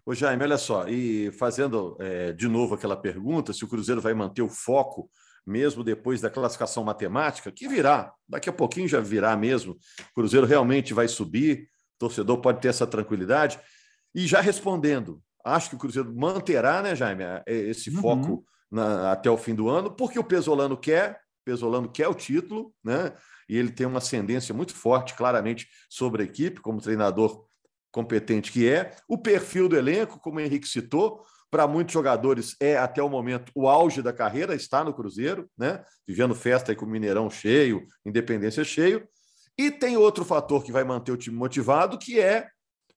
Ô 0.04 0.14
Jaime, 0.14 0.42
olha 0.42 0.56
só, 0.56 0.88
e 0.88 1.30
fazendo 1.32 1.94
é, 2.00 2.32
de 2.32 2.48
novo 2.48 2.74
aquela 2.74 2.96
pergunta, 2.96 3.52
se 3.52 3.64
o 3.66 3.68
Cruzeiro 3.68 4.00
vai 4.00 4.14
manter 4.14 4.40
o 4.40 4.48
foco 4.48 5.10
mesmo 5.46 5.84
depois 5.84 6.22
da 6.22 6.30
classificação 6.30 6.84
matemática, 6.84 7.52
que 7.52 7.68
virá, 7.68 8.14
daqui 8.26 8.48
a 8.48 8.52
pouquinho 8.52 8.88
já 8.88 9.00
virá 9.00 9.36
mesmo, 9.36 9.72
o 9.72 10.14
Cruzeiro 10.14 10.46
realmente 10.46 10.94
vai 10.94 11.06
subir, 11.06 11.68
o 11.96 11.98
torcedor 11.98 12.40
pode 12.40 12.60
ter 12.60 12.68
essa 12.68 12.86
tranquilidade. 12.86 13.60
E 14.14 14.26
já 14.26 14.40
respondendo, 14.40 15.22
Acho 15.44 15.70
que 15.70 15.76
o 15.76 15.78
Cruzeiro 15.78 16.14
manterá, 16.14 16.82
né, 16.82 16.94
Jaime, 16.94 17.24
esse 17.46 17.90
uhum. 17.90 18.00
foco 18.00 18.44
na, 18.70 19.12
até 19.12 19.30
o 19.30 19.36
fim 19.36 19.54
do 19.54 19.68
ano, 19.68 19.90
porque 19.90 20.18
o 20.18 20.24
Pesolano 20.24 20.76
quer, 20.76 21.20
o 21.42 21.44
Pesolano 21.44 21.90
quer 21.90 22.08
o 22.08 22.14
título, 22.14 22.72
né? 22.84 23.12
E 23.48 23.56
ele 23.56 23.70
tem 23.70 23.86
uma 23.86 23.98
ascendência 23.98 24.54
muito 24.54 24.74
forte, 24.74 25.14
claramente, 25.14 25.68
sobre 25.88 26.22
a 26.22 26.24
equipe, 26.24 26.60
como 26.60 26.80
treinador 26.80 27.44
competente 27.90 28.52
que 28.52 28.68
é, 28.68 28.94
o 29.08 29.18
perfil 29.18 29.68
do 29.68 29.76
elenco, 29.76 30.20
como 30.20 30.38
o 30.38 30.40
Henrique 30.40 30.68
citou, 30.68 31.24
para 31.50 31.66
muitos 31.66 31.92
jogadores 31.92 32.54
é 32.60 32.78
até 32.78 33.02
o 33.02 33.08
momento 33.08 33.50
o 33.54 33.68
auge 33.68 34.00
da 34.00 34.12
carreira, 34.12 34.54
está 34.54 34.84
no 34.84 34.94
Cruzeiro, 34.94 35.50
né? 35.58 35.84
Vivendo 36.06 36.34
festa 36.34 36.70
aí 36.70 36.76
com 36.76 36.86
o 36.86 36.88
Mineirão 36.88 37.28
cheio, 37.28 37.84
Independência 38.06 38.62
cheio. 38.62 39.06
E 39.58 39.70
tem 39.70 39.96
outro 39.96 40.24
fator 40.24 40.62
que 40.62 40.70
vai 40.70 40.84
manter 40.84 41.10
o 41.10 41.16
time 41.16 41.36
motivado, 41.36 41.98
que 41.98 42.20
é 42.20 42.48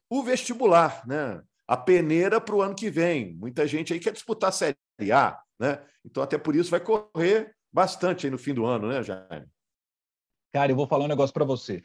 o 0.08 0.22
vestibular, 0.22 1.02
né? 1.08 1.42
A 1.68 1.78
peneira 1.78 2.42
para 2.42 2.56
o 2.56 2.62
ano 2.62 2.76
que 2.76 2.90
vem. 2.90 3.34
Muita 3.36 3.66
gente 3.66 3.94
aí 3.94 4.00
quer 4.00 4.14
disputar 4.14 4.50
a 4.50 4.54
Série 4.54 4.78
A, 5.12 5.40
né? 5.60 5.84
Então, 6.06 6.22
até 6.22 6.38
por 6.38 6.56
isso 6.56 6.72
vai 6.72 6.80
correr 6.80 7.56
bastante 7.72 8.28
aí 8.28 8.32
no 8.32 8.38
fim 8.38 8.54
do 8.54 8.66
ano, 8.66 8.88
né, 8.88 9.02
Jaime? 9.02 9.48
Cara, 10.54 10.72
eu 10.72 10.76
vou 10.76 10.88
falar 10.88 11.06
um 11.06 11.10
negócio 11.10 11.34
para 11.34 11.46
você. 11.46 11.82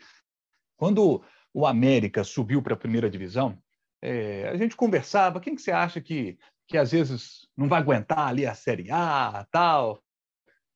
Quando 0.77 1.25
o 1.55 1.67
América 1.67 2.23
subiu 2.23 2.63
para 2.63 2.75
a 2.75 2.79
primeira 2.79 3.09
divisão, 3.09 3.59
é, 4.03 4.49
a 4.49 4.57
gente 4.57 4.77
conversava, 4.77 5.41
quem 5.41 5.55
que 5.55 5.63
você 5.63 5.73
acha 5.73 6.01
que, 6.01 6.39
que 6.67 6.77
às 6.77 6.93
vezes 6.93 7.49
não 7.57 7.69
vai 7.69 7.81
aguentar 7.81 8.29
ali 8.29 8.47
a 8.47 8.55
Série 8.55 8.91
A, 8.91 9.47
tal, 9.51 10.03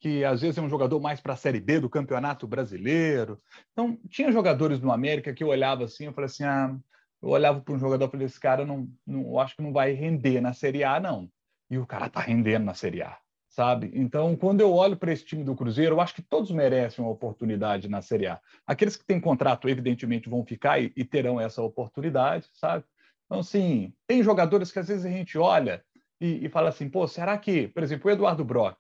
que 0.01 0.25
às 0.25 0.41
vezes 0.41 0.59
é 0.59 0.62
um 0.62 0.69
jogador 0.69 0.99
mais 1.01 1.21
para 1.21 1.35
a 1.35 1.37
Série 1.37 1.61
B 1.61 1.79
do 1.79 1.91
Campeonato 1.91 2.47
Brasileiro. 2.47 3.41
Então, 3.71 3.97
tinha 4.09 4.33
jogadores 4.33 4.81
no 4.81 4.91
América 4.91 5.33
que 5.33 5.45
eu 5.45 5.49
olhava 5.49 5.85
assim, 5.85 6.07
eu 6.07 6.12
falei 6.12 6.27
assim, 6.27 6.45
ah, 6.45 6.77
eu 7.23 7.29
olhava 7.29 7.61
para 7.61 7.75
um 7.75 7.79
jogador 7.79 8.07
e 8.07 8.11
falei, 8.11 8.27
esse 8.27 8.41
cara 8.41 8.65
não, 8.67 8.89
não, 9.07 9.39
acho 9.39 9.57
que 9.57 9.63
não 9.63 9.73
vai 9.73 9.93
render 9.93 10.41
na 10.41 10.53
Série 10.53 10.85
A, 10.85 10.99
não. 10.99 11.31
E 11.71 11.79
o 11.79 11.87
cara 11.87 12.07
está 12.07 12.21
rendendo 12.21 12.65
na 12.65 12.75
Série 12.75 13.03
A 13.03 13.19
sabe? 13.53 13.91
Então, 13.95 14.35
quando 14.35 14.63
eu 14.63 14.73
olho 14.73 14.97
para 14.97 15.13
esse 15.13 15.25
time 15.25 15.45
do 15.45 15.55
Cruzeiro, 15.55 15.95
eu 15.95 16.01
acho 16.01 16.15
que 16.15 16.23
todos 16.23 16.51
merecem 16.51 17.05
uma 17.05 17.11
oportunidade 17.13 17.87
na 17.87 18.01
Série 18.01 18.27
A. 18.27 18.41
Aqueles 18.67 18.97
que 18.97 19.05
têm 19.05 19.21
contrato, 19.21 19.69
evidentemente, 19.69 20.29
vão 20.29 20.45
ficar 20.45 20.81
e, 20.81 20.91
e 20.97 21.05
terão 21.05 21.39
essa 21.39 21.63
oportunidade, 21.63 22.49
sabe? 22.55 22.85
Então, 23.27 23.41
assim, 23.41 23.93
tem 24.07 24.23
jogadores 24.23 24.73
que 24.73 24.79
às 24.79 24.89
vezes 24.89 25.05
a 25.05 25.11
gente 25.11 25.37
olha 25.37 25.85
e, 26.19 26.47
e 26.47 26.49
fala 26.49 26.71
assim, 26.71 26.89
pô, 26.89 27.07
será 27.07 27.37
que, 27.37 27.69
por 27.69 27.83
exemplo, 27.83 28.11
o 28.11 28.13
Eduardo 28.13 28.45
Brock. 28.45 28.79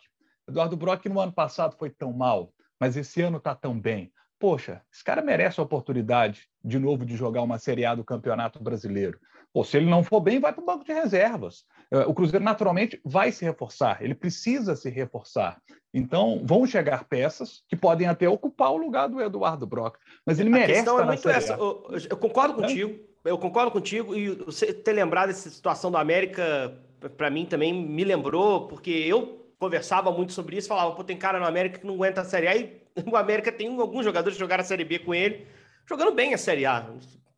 Eduardo 0.48 0.76
Brock 0.76 1.04
no 1.06 1.20
ano 1.20 1.32
passado 1.32 1.76
foi 1.78 1.90
tão 1.90 2.12
mal, 2.12 2.52
mas 2.80 2.96
esse 2.96 3.20
ano 3.20 3.36
está 3.36 3.54
tão 3.54 3.78
bem. 3.78 4.10
Poxa, 4.42 4.82
esse 4.92 5.04
cara 5.04 5.22
merece 5.22 5.60
a 5.60 5.62
oportunidade 5.62 6.48
de 6.64 6.76
novo 6.76 7.06
de 7.06 7.14
jogar 7.14 7.42
uma 7.42 7.60
Série 7.60 7.84
A 7.84 7.94
do 7.94 8.02
Campeonato 8.02 8.60
Brasileiro. 8.60 9.16
Ou 9.54 9.62
se 9.62 9.76
ele 9.76 9.88
não 9.88 10.02
for 10.02 10.20
bem, 10.20 10.40
vai 10.40 10.52
para 10.52 10.60
o 10.60 10.66
banco 10.66 10.84
de 10.84 10.92
reservas. 10.92 11.64
É, 11.92 11.98
o 12.00 12.12
Cruzeiro 12.12 12.44
naturalmente 12.44 13.00
vai 13.04 13.30
se 13.30 13.44
reforçar, 13.44 14.02
ele 14.02 14.16
precisa 14.16 14.74
se 14.74 14.90
reforçar. 14.90 15.62
Então, 15.94 16.42
vão 16.44 16.66
chegar 16.66 17.04
peças 17.04 17.62
que 17.68 17.76
podem 17.76 18.08
até 18.08 18.28
ocupar 18.28 18.72
o 18.72 18.76
lugar 18.76 19.08
do 19.08 19.20
Eduardo 19.20 19.64
Brock, 19.64 19.96
mas 20.26 20.40
ele 20.40 20.48
a 20.48 20.52
merece. 20.52 20.72
A 20.72 20.74
questão 20.76 21.00
é 21.00 21.04
muito 21.04 21.28
essa. 21.28 21.52
Eu, 21.52 21.86
eu, 22.10 22.16
concordo 22.16 22.54
contigo, 22.54 22.98
eu 23.24 23.38
concordo 23.38 23.70
contigo, 23.70 24.12
e 24.12 24.30
você 24.30 24.74
ter 24.74 24.92
lembrado 24.92 25.28
dessa 25.28 25.50
situação 25.50 25.88
do 25.88 25.98
América, 25.98 26.76
para 27.16 27.30
mim 27.30 27.46
também 27.46 27.72
me 27.72 28.02
lembrou, 28.02 28.66
porque 28.66 28.90
eu 28.90 29.41
conversava 29.62 30.10
muito 30.10 30.32
sobre 30.32 30.56
isso, 30.56 30.66
falava, 30.66 30.90
pô, 30.90 31.04
tem 31.04 31.16
cara 31.16 31.38
no 31.38 31.46
América 31.46 31.78
que 31.78 31.86
não 31.86 31.94
aguenta 31.94 32.22
a 32.22 32.24
Série 32.24 32.48
A, 32.48 32.56
e 32.56 32.82
o 33.06 33.16
América 33.16 33.52
tem 33.52 33.68
alguns 33.78 34.04
jogadores 34.04 34.36
que 34.36 34.40
jogaram 34.40 34.62
a 34.62 34.66
Série 34.66 34.84
B 34.84 34.98
com 34.98 35.14
ele, 35.14 35.46
jogando 35.88 36.10
bem 36.10 36.34
a 36.34 36.38
Série 36.38 36.66
A. 36.66 36.90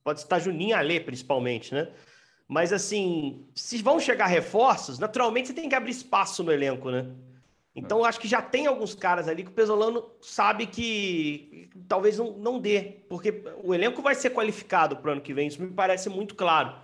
Pode 0.02 0.20
estar 0.20 0.38
Juninho 0.38 0.74
Alê, 0.74 0.98
principalmente, 1.00 1.74
né? 1.74 1.90
Mas 2.48 2.72
assim, 2.72 3.46
se 3.54 3.82
vão 3.82 4.00
chegar 4.00 4.24
reforços, 4.24 4.98
naturalmente 4.98 5.48
você 5.48 5.54
tem 5.54 5.68
que 5.68 5.74
abrir 5.74 5.90
espaço 5.90 6.42
no 6.42 6.50
elenco, 6.50 6.90
né? 6.90 7.06
Então 7.76 8.04
acho 8.04 8.20
que 8.20 8.28
já 8.28 8.40
tem 8.40 8.66
alguns 8.66 8.94
caras 8.94 9.28
ali 9.28 9.42
que 9.42 9.50
o 9.50 9.54
Pesolano 9.54 10.10
sabe 10.22 10.66
que 10.66 11.68
talvez 11.86 12.16
não, 12.16 12.32
não 12.38 12.58
dê, 12.58 13.04
porque 13.06 13.44
o 13.62 13.74
elenco 13.74 14.00
vai 14.00 14.14
ser 14.14 14.30
qualificado 14.30 14.96
para 14.96 15.10
o 15.10 15.12
ano 15.12 15.20
que 15.20 15.34
vem, 15.34 15.48
isso 15.48 15.60
me 15.60 15.70
parece 15.70 16.08
muito 16.08 16.34
claro. 16.34 16.74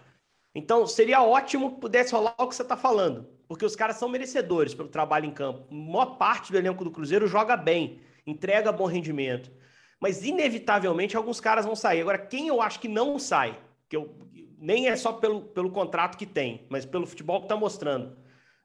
Então 0.54 0.86
seria 0.86 1.22
ótimo 1.22 1.74
que 1.74 1.80
pudesse 1.80 2.12
rolar 2.12 2.34
o 2.38 2.46
que 2.48 2.54
você 2.54 2.62
está 2.62 2.76
falando, 2.76 3.26
porque 3.50 3.64
os 3.64 3.74
caras 3.74 3.96
são 3.96 4.08
merecedores 4.08 4.74
pelo 4.74 4.88
trabalho 4.88 5.26
em 5.26 5.32
campo. 5.32 5.66
Maior 5.74 6.14
parte 6.16 6.52
do 6.52 6.56
elenco 6.56 6.84
do 6.84 6.90
Cruzeiro 6.92 7.26
joga 7.26 7.56
bem, 7.56 7.98
entrega 8.24 8.70
bom 8.70 8.86
rendimento. 8.86 9.50
Mas 9.98 10.24
inevitavelmente 10.24 11.16
alguns 11.16 11.40
caras 11.40 11.66
vão 11.66 11.74
sair. 11.74 12.00
Agora, 12.00 12.16
quem 12.16 12.46
eu 12.46 12.62
acho 12.62 12.78
que 12.78 12.86
não 12.86 13.18
sai, 13.18 13.58
que 13.88 13.96
eu 13.96 14.14
nem 14.56 14.86
é 14.86 14.94
só 14.94 15.14
pelo, 15.14 15.40
pelo 15.40 15.68
contrato 15.72 16.16
que 16.16 16.26
tem, 16.26 16.64
mas 16.70 16.86
pelo 16.86 17.04
futebol 17.04 17.40
que 17.40 17.46
está 17.46 17.56
mostrando. 17.56 18.16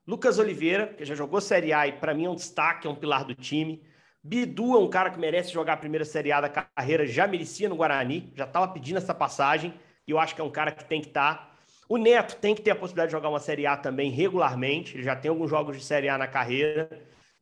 Lucas 0.05 0.37
Oliveira, 0.37 0.85
que 0.85 1.03
já 1.03 1.15
jogou 1.15 1.41
Série 1.41 1.73
A 1.73 1.87
e 1.87 1.93
para 1.93 2.13
mim 2.13 2.25
é 2.25 2.29
um 2.29 2.35
destaque, 2.35 2.85
é 2.85 2.89
um 2.89 2.95
pilar 2.95 3.25
do 3.25 3.33
time. 3.33 3.81
Bidu 4.23 4.75
é 4.75 4.77
um 4.77 4.87
cara 4.87 5.09
que 5.09 5.17
merece 5.17 5.51
jogar 5.51 5.73
a 5.73 5.77
primeira 5.77 6.05
Série 6.05 6.31
A 6.31 6.41
da 6.41 6.49
carreira, 6.49 7.07
já 7.07 7.25
merecia 7.25 7.67
no 7.67 7.75
Guarani, 7.75 8.31
já 8.35 8.43
estava 8.43 8.67
pedindo 8.67 8.97
essa 8.97 9.15
passagem, 9.15 9.73
e 10.07 10.11
eu 10.11 10.19
acho 10.19 10.35
que 10.35 10.41
é 10.41 10.43
um 10.43 10.51
cara 10.51 10.69
que 10.71 10.85
tem 10.85 11.01
que 11.01 11.07
estar. 11.07 11.37
Tá. 11.37 11.54
O 11.87 11.97
Neto 11.97 12.37
tem 12.37 12.55
que 12.55 12.61
ter 12.61 12.71
a 12.71 12.75
possibilidade 12.75 13.09
de 13.09 13.11
jogar 13.13 13.29
uma 13.29 13.39
Série 13.39 13.67
A 13.67 13.77
também 13.77 14.09
regularmente, 14.09 14.95
ele 14.95 15.03
já 15.03 15.15
tem 15.15 15.29
alguns 15.29 15.49
jogos 15.49 15.77
de 15.77 15.83
Série 15.83 16.09
A 16.09 16.17
na 16.17 16.27
carreira, 16.27 16.89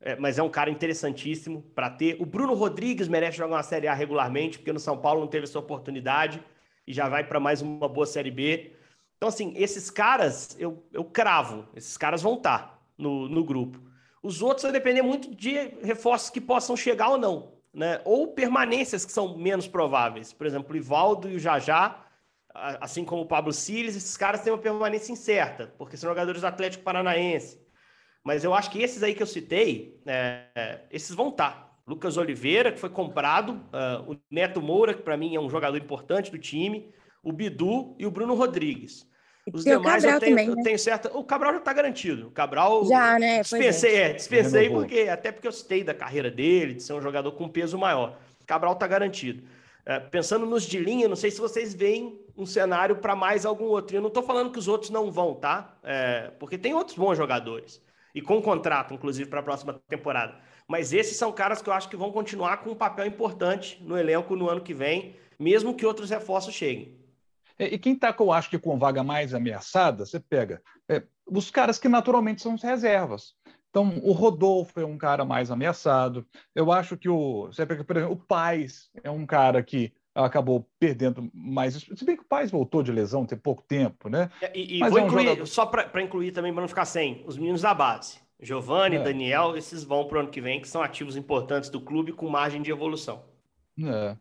é, 0.00 0.16
mas 0.16 0.38
é 0.38 0.42
um 0.42 0.50
cara 0.50 0.70
interessantíssimo 0.70 1.62
para 1.74 1.88
ter. 1.88 2.16
O 2.20 2.26
Bruno 2.26 2.52
Rodrigues 2.54 3.08
merece 3.08 3.38
jogar 3.38 3.56
uma 3.56 3.62
Série 3.62 3.88
A 3.88 3.94
regularmente, 3.94 4.58
porque 4.58 4.72
no 4.72 4.78
São 4.78 4.98
Paulo 4.98 5.20
não 5.20 5.28
teve 5.28 5.44
essa 5.44 5.58
oportunidade 5.58 6.42
e 6.86 6.92
já 6.92 7.08
vai 7.08 7.24
para 7.24 7.40
mais 7.40 7.62
uma 7.62 7.88
boa 7.88 8.04
Série 8.04 8.30
B. 8.30 8.72
Então, 9.16 9.30
assim, 9.30 9.54
esses 9.56 9.90
caras, 9.90 10.54
eu, 10.60 10.84
eu 10.92 11.04
cravo, 11.04 11.66
esses 11.74 11.96
caras 11.96 12.20
vão 12.20 12.34
estar 12.34 12.58
tá 12.58 12.78
no, 12.98 13.26
no 13.28 13.42
grupo. 13.42 13.80
Os 14.22 14.42
outros 14.42 14.64
vai 14.64 14.72
depender 14.72 15.00
muito 15.00 15.34
de 15.34 15.54
reforços 15.82 16.28
que 16.28 16.40
possam 16.40 16.76
chegar 16.76 17.08
ou 17.08 17.18
não, 17.18 17.52
né? 17.72 18.02
Ou 18.04 18.28
permanências 18.28 19.06
que 19.06 19.12
são 19.12 19.38
menos 19.38 19.66
prováveis. 19.66 20.32
Por 20.32 20.46
exemplo, 20.46 20.74
o 20.74 20.76
Ivaldo 20.76 21.30
e 21.30 21.36
o 21.36 21.38
Jajá, 21.38 22.03
assim 22.54 23.04
como 23.04 23.22
o 23.22 23.26
Pablo 23.26 23.52
Siles, 23.52 23.96
esses 23.96 24.16
caras 24.16 24.40
têm 24.40 24.52
uma 24.52 24.58
permanência 24.58 25.12
incerta, 25.12 25.74
porque 25.76 25.96
são 25.96 26.08
jogadores 26.08 26.40
do 26.40 26.46
Atlético 26.46 26.84
Paranaense. 26.84 27.60
Mas 28.22 28.44
eu 28.44 28.54
acho 28.54 28.70
que 28.70 28.82
esses 28.82 29.02
aí 29.02 29.14
que 29.14 29.22
eu 29.22 29.26
citei, 29.26 30.00
é, 30.06 30.80
esses 30.90 31.14
vão 31.14 31.28
estar. 31.28 31.50
Tá. 31.50 31.64
Lucas 31.86 32.16
Oliveira, 32.16 32.72
que 32.72 32.80
foi 32.80 32.88
comprado, 32.88 33.52
uh, 33.52 34.12
o 34.12 34.16
Neto 34.30 34.62
Moura, 34.62 34.94
que 34.94 35.02
para 35.02 35.18
mim 35.18 35.36
é 35.36 35.40
um 35.40 35.50
jogador 35.50 35.76
importante 35.76 36.30
do 36.30 36.38
time, 36.38 36.90
o 37.22 37.30
Bidu 37.30 37.94
e 37.98 38.06
o 38.06 38.10
Bruno 38.10 38.34
Rodrigues. 38.34 39.06
Os 39.52 39.64
demais 39.64 40.02
eu 40.02 40.18
tenho, 40.18 40.30
também, 40.30 40.48
né? 40.48 40.52
eu 40.58 40.62
tenho 40.62 40.78
certa. 40.78 41.14
O 41.14 41.22
Cabral 41.22 41.52
já 41.52 41.58
está 41.58 41.74
garantido. 41.74 42.28
O 42.28 42.30
Cabral. 42.30 42.86
Já, 42.86 43.18
né? 43.18 43.42
Dispensei, 43.42 43.96
é. 43.96 44.00
é, 44.00 44.12
dispensei 44.14 44.70
porque, 44.70 45.00
até 45.00 45.30
porque 45.30 45.46
eu 45.46 45.52
citei 45.52 45.84
da 45.84 45.92
carreira 45.92 46.30
dele, 46.30 46.74
de 46.74 46.82
ser 46.82 46.94
um 46.94 47.02
jogador 47.02 47.30
com 47.32 47.46
peso 47.46 47.76
maior. 47.76 48.18
Cabral 48.46 48.72
está 48.72 48.86
garantido. 48.86 49.42
É, 49.84 50.00
pensando 50.00 50.46
nos 50.46 50.62
de 50.62 50.78
linha, 50.78 51.06
não 51.06 51.16
sei 51.16 51.30
se 51.30 51.38
vocês 51.38 51.74
veem 51.74 52.18
um 52.36 52.46
cenário 52.46 52.96
para 52.96 53.14
mais 53.14 53.46
algum 53.46 53.66
outro. 53.66 53.96
Eu 53.96 54.00
não 54.00 54.08
estou 54.08 54.22
falando 54.22 54.50
que 54.50 54.58
os 54.58 54.68
outros 54.68 54.90
não 54.90 55.10
vão, 55.10 55.34
tá? 55.34 55.76
É, 55.82 56.30
porque 56.38 56.58
tem 56.58 56.74
outros 56.74 56.96
bons 56.96 57.16
jogadores. 57.16 57.82
E 58.14 58.20
com 58.20 58.40
contrato, 58.40 58.94
inclusive, 58.94 59.28
para 59.28 59.40
a 59.40 59.42
próxima 59.42 59.80
temporada. 59.88 60.36
Mas 60.68 60.92
esses 60.92 61.16
são 61.16 61.32
caras 61.32 61.60
que 61.60 61.68
eu 61.68 61.72
acho 61.72 61.88
que 61.88 61.96
vão 61.96 62.12
continuar 62.12 62.58
com 62.58 62.70
um 62.70 62.74
papel 62.76 63.06
importante 63.06 63.82
no 63.82 63.98
elenco 63.98 64.36
no 64.36 64.48
ano 64.48 64.60
que 64.60 64.72
vem, 64.72 65.16
mesmo 65.38 65.74
que 65.74 65.84
outros 65.84 66.10
reforços 66.10 66.54
cheguem. 66.54 66.98
É, 67.58 67.66
e 67.66 67.78
quem 67.78 67.92
está, 67.94 68.14
eu 68.18 68.32
acho 68.32 68.50
que 68.50 68.58
com 68.58 68.78
vaga 68.78 69.02
mais 69.02 69.34
ameaçada, 69.34 70.06
você 70.06 70.18
pega 70.18 70.62
é, 70.88 71.02
os 71.26 71.50
caras 71.50 71.78
que 71.78 71.88
naturalmente 71.88 72.42
são 72.42 72.56
reservas. 72.56 73.34
Então, 73.70 74.00
o 74.04 74.12
Rodolfo 74.12 74.78
é 74.78 74.86
um 74.86 74.96
cara 74.96 75.24
mais 75.24 75.50
ameaçado. 75.50 76.26
Eu 76.54 76.70
acho 76.70 76.96
que 76.96 77.08
o, 77.08 77.46
você 77.46 77.66
pega, 77.66 77.82
por 77.82 77.96
exemplo, 77.96 78.14
o 78.14 78.18
Paz 78.18 78.88
é 79.02 79.10
um 79.10 79.26
cara 79.26 79.62
que 79.62 79.92
acabou 80.14 80.68
perdendo 80.78 81.30
mais. 81.34 81.74
Se 81.74 82.04
bem 82.04 82.16
que 82.16 82.22
o 82.22 82.28
Paz 82.28 82.50
voltou 82.50 82.82
de 82.82 82.92
lesão 82.92 83.26
tem 83.26 83.36
pouco 83.36 83.62
tempo, 83.62 84.08
né? 84.08 84.30
E, 84.54 84.76
e 84.76 84.88
vou 84.88 84.98
é 84.98 85.02
um 85.02 85.06
incluir, 85.06 85.24
jogador... 85.24 85.46
só 85.46 85.66
para 85.66 86.02
incluir 86.02 86.32
também, 86.32 86.52
para 86.52 86.60
não 86.60 86.68
ficar 86.68 86.84
sem, 86.84 87.24
os 87.26 87.36
meninos 87.36 87.62
da 87.62 87.74
base. 87.74 88.18
Giovanni, 88.40 88.96
é. 88.96 89.02
Daniel, 89.02 89.56
esses 89.56 89.84
vão 89.84 90.06
para 90.06 90.18
o 90.18 90.20
ano 90.20 90.30
que 90.30 90.40
vem, 90.40 90.60
que 90.60 90.68
são 90.68 90.82
ativos 90.82 91.16
importantes 91.16 91.70
do 91.70 91.80
clube 91.80 92.12
com 92.12 92.28
margem 92.28 92.62
de 92.62 92.70
evolução. 92.70 93.24
É. 93.82 94.16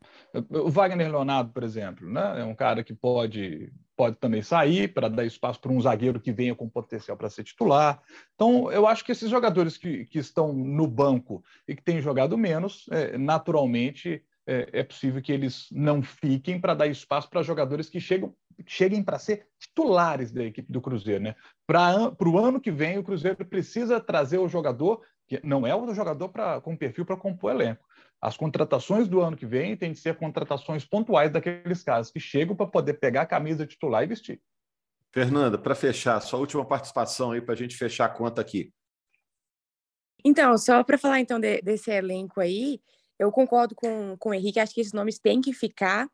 O 0.49 0.69
Wagner 0.69 1.11
Leonardo, 1.11 1.51
por 1.51 1.63
exemplo, 1.63 2.09
né? 2.09 2.41
é 2.41 2.43
um 2.43 2.55
cara 2.55 2.83
que 2.83 2.93
pode, 2.93 3.71
pode 3.95 4.15
também 4.15 4.41
sair 4.41 4.91
para 4.91 5.07
dar 5.07 5.25
espaço 5.25 5.59
para 5.59 5.71
um 5.71 5.79
zagueiro 5.79 6.19
que 6.19 6.31
venha 6.31 6.55
com 6.55 6.67
potencial 6.67 7.15
para 7.15 7.29
ser 7.29 7.43
titular. 7.43 8.01
Então, 8.33 8.71
eu 8.71 8.87
acho 8.87 9.05
que 9.05 9.11
esses 9.11 9.29
jogadores 9.29 9.77
que, 9.77 10.05
que 10.05 10.17
estão 10.17 10.53
no 10.53 10.87
banco 10.87 11.43
e 11.67 11.75
que 11.75 11.83
têm 11.83 12.01
jogado 12.01 12.37
menos, 12.37 12.85
é, 12.91 13.17
naturalmente 13.17 14.23
é, 14.45 14.69
é, 14.73 14.83
possível 14.83 15.21
que 15.21 15.31
eles 15.31 15.67
não 15.71 16.01
fiquem 16.01 16.59
para 16.59 16.73
dar 16.73 16.87
espaço 16.87 17.29
para 17.29 17.41
jogadores 17.41 17.89
que 17.89 17.99
chegam, 17.99 18.35
cheguem 18.65 19.03
para 19.03 19.17
ser 19.17 19.47
titulares 19.59 20.31
da 20.31 20.43
equipe 20.43 20.71
do 20.71 20.81
Cruzeiro. 20.81 21.23
Né? 21.23 21.35
Para 21.65 22.13
o 22.19 22.37
ano 22.37 22.59
que 22.59 22.71
vem, 22.71 22.97
o 22.97 23.03
Cruzeiro 23.03 23.45
precisa 23.45 23.99
trazer 23.99 24.37
o 24.37 24.49
jogador, 24.49 25.01
que 25.27 25.39
não 25.43 25.65
é 25.65 25.75
o 25.75 25.93
jogador 25.93 26.29
pra, 26.29 26.59
com 26.59 26.75
perfil 26.75 27.05
para 27.05 27.17
compor 27.17 27.51
elenco. 27.51 27.85
As 28.21 28.37
contratações 28.37 29.07
do 29.07 29.21
ano 29.21 29.35
que 29.35 29.45
vem 29.45 29.75
têm 29.75 29.91
de 29.91 29.99
ser 29.99 30.15
contratações 30.15 30.85
pontuais 30.85 31.31
daqueles 31.31 31.83
caras 31.83 32.09
que 32.09 32.19
chegam 32.19 32.55
para 32.55 32.67
poder 32.67 32.93
pegar 32.95 33.21
a 33.21 33.25
camisa 33.25 33.65
titular 33.65 34.03
e 34.03 34.07
vestir. 34.07 34.41
Fernanda, 35.11 35.57
para 35.57 35.75
fechar, 35.75 36.19
sua 36.21 36.39
última 36.39 36.65
participação 36.65 37.31
aí 37.31 37.41
para 37.41 37.53
a 37.53 37.57
gente 37.57 37.75
fechar 37.75 38.05
a 38.05 38.09
conta 38.09 38.41
aqui. 38.41 38.73
Então, 40.25 40.57
só 40.57 40.83
para 40.83 40.97
falar 40.97 41.19
então 41.19 41.39
de, 41.39 41.61
desse 41.61 41.91
elenco 41.91 42.39
aí, 42.39 42.79
eu 43.19 43.31
concordo 43.31 43.75
com, 43.75 44.17
com 44.17 44.29
o 44.29 44.33
Henrique, 44.33 44.59
acho 44.59 44.73
que 44.73 44.81
esses 44.81 44.93
nomes 44.93 45.19
têm 45.19 45.41
que 45.41 45.53
ficar. 45.53 46.09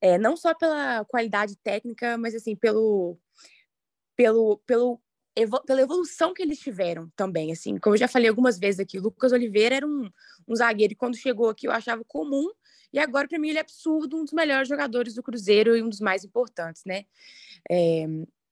É, 0.00 0.18
não 0.18 0.36
só 0.36 0.52
pela 0.54 1.04
qualidade 1.04 1.56
técnica, 1.62 2.18
mas 2.18 2.34
assim, 2.34 2.56
pelo, 2.56 3.16
pelo, 4.16 4.58
pelo 4.66 5.00
pela 5.66 5.80
evolução 5.80 6.34
que 6.34 6.42
eles 6.42 6.58
tiveram 6.58 7.10
também, 7.16 7.52
assim, 7.52 7.78
como 7.78 7.94
eu 7.94 7.98
já 7.98 8.06
falei 8.06 8.28
algumas 8.28 8.58
vezes 8.58 8.80
aqui, 8.80 8.98
o 8.98 9.02
Lucas 9.02 9.32
Oliveira 9.32 9.76
era 9.76 9.86
um, 9.86 10.10
um 10.46 10.54
zagueiro 10.54 10.92
e 10.92 10.96
quando 10.96 11.16
chegou 11.16 11.48
aqui 11.48 11.66
eu 11.66 11.72
achava 11.72 12.04
comum 12.04 12.50
e 12.92 12.98
agora 12.98 13.26
para 13.26 13.38
mim 13.38 13.48
ele 13.48 13.58
é 13.58 13.62
absurdo, 13.62 14.18
um 14.18 14.24
dos 14.24 14.32
melhores 14.34 14.68
jogadores 14.68 15.14
do 15.14 15.22
Cruzeiro 15.22 15.74
e 15.74 15.82
um 15.82 15.88
dos 15.88 16.00
mais 16.00 16.22
importantes, 16.22 16.82
né? 16.84 17.06
É, 17.70 18.04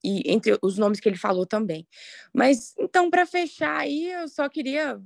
e 0.03 0.33
entre 0.33 0.59
os 0.63 0.79
nomes 0.79 0.99
que 0.99 1.09
ele 1.09 1.19
falou 1.19 1.45
também. 1.45 1.87
Mas 2.33 2.75
então 2.79 3.11
para 3.11 3.27
fechar 3.27 3.77
aí, 3.77 4.11
eu 4.13 4.27
só 4.29 4.49
queria 4.49 4.99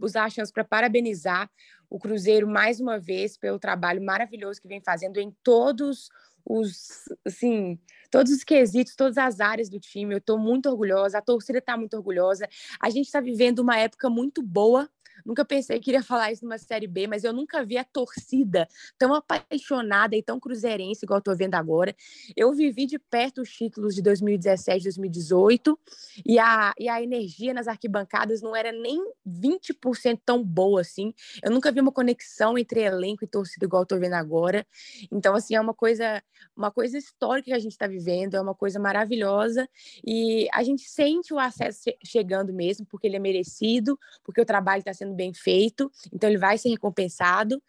usar 0.00 0.24
a 0.24 0.30
chance 0.30 0.52
para 0.52 0.64
parabenizar 0.64 1.50
o 1.92 1.98
Cruzeiro 1.98 2.48
mais 2.48 2.80
uma 2.80 2.98
vez 2.98 3.36
pelo 3.36 3.58
trabalho 3.58 4.02
maravilhoso 4.02 4.62
que 4.62 4.66
vem 4.66 4.80
fazendo 4.80 5.18
em 5.18 5.30
todos 5.44 6.08
os, 6.42 7.04
assim, 7.22 7.78
todos 8.10 8.32
os 8.32 8.42
quesitos, 8.42 8.96
todas 8.96 9.18
as 9.18 9.40
áreas 9.40 9.68
do 9.68 9.78
time. 9.78 10.14
Eu 10.14 10.18
estou 10.18 10.38
muito 10.38 10.70
orgulhosa, 10.70 11.18
a 11.18 11.22
torcida 11.22 11.58
está 11.58 11.76
muito 11.76 11.94
orgulhosa. 11.94 12.48
A 12.80 12.88
gente 12.88 13.04
está 13.04 13.20
vivendo 13.20 13.58
uma 13.58 13.78
época 13.78 14.08
muito 14.08 14.42
boa 14.42 14.88
Nunca 15.24 15.44
pensei 15.44 15.78
que 15.80 15.90
iria 15.90 16.02
falar 16.02 16.32
isso 16.32 16.44
numa 16.44 16.58
Série 16.58 16.86
B, 16.86 17.06
mas 17.06 17.24
eu 17.24 17.32
nunca 17.32 17.64
vi 17.64 17.78
a 17.78 17.84
torcida 17.84 18.68
tão 18.98 19.14
apaixonada 19.14 20.16
e 20.16 20.22
tão 20.22 20.40
cruzeirense 20.40 21.04
igual 21.04 21.18
eu 21.18 21.22
tô 21.22 21.34
vendo 21.34 21.54
agora. 21.54 21.94
Eu 22.36 22.52
vivi 22.52 22.86
de 22.86 22.98
perto 22.98 23.42
os 23.42 23.50
títulos 23.50 23.94
de 23.94 24.02
2017, 24.02 24.84
2018 24.84 25.78
e 26.24 26.38
a, 26.38 26.72
e 26.78 26.88
a 26.88 27.02
energia 27.02 27.54
nas 27.54 27.68
arquibancadas 27.68 28.42
não 28.42 28.54
era 28.56 28.72
nem 28.72 28.98
20% 29.26 30.20
tão 30.24 30.42
boa 30.42 30.80
assim. 30.80 31.14
Eu 31.42 31.50
nunca 31.50 31.70
vi 31.70 31.80
uma 31.80 31.92
conexão 31.92 32.58
entre 32.58 32.80
elenco 32.80 33.24
e 33.24 33.28
torcida 33.28 33.66
igual 33.66 33.82
eu 33.82 33.86
tô 33.86 33.98
vendo 33.98 34.14
agora. 34.14 34.66
Então, 35.10 35.34
assim, 35.34 35.54
é 35.54 35.60
uma 35.60 35.74
coisa, 35.74 36.22
uma 36.56 36.70
coisa 36.70 36.98
histórica 36.98 37.46
que 37.46 37.52
a 37.52 37.58
gente 37.58 37.72
está 37.72 37.86
vivendo, 37.86 38.36
é 38.36 38.40
uma 38.40 38.54
coisa 38.54 38.78
maravilhosa 38.78 39.68
e 40.04 40.48
a 40.52 40.62
gente 40.62 40.82
sente 40.82 41.32
o 41.32 41.38
acesso 41.38 41.90
chegando 42.04 42.52
mesmo, 42.52 42.86
porque 42.86 43.06
ele 43.06 43.16
é 43.16 43.18
merecido, 43.18 43.98
porque 44.24 44.40
o 44.40 44.44
trabalho 44.44 44.80
está 44.80 44.92
sendo 44.92 45.11
bem 45.12 45.32
feito, 45.34 45.90
então 46.12 46.28
ele 46.28 46.38
vai 46.38 46.58
ser 46.58 46.68
recompensado. 46.70 47.62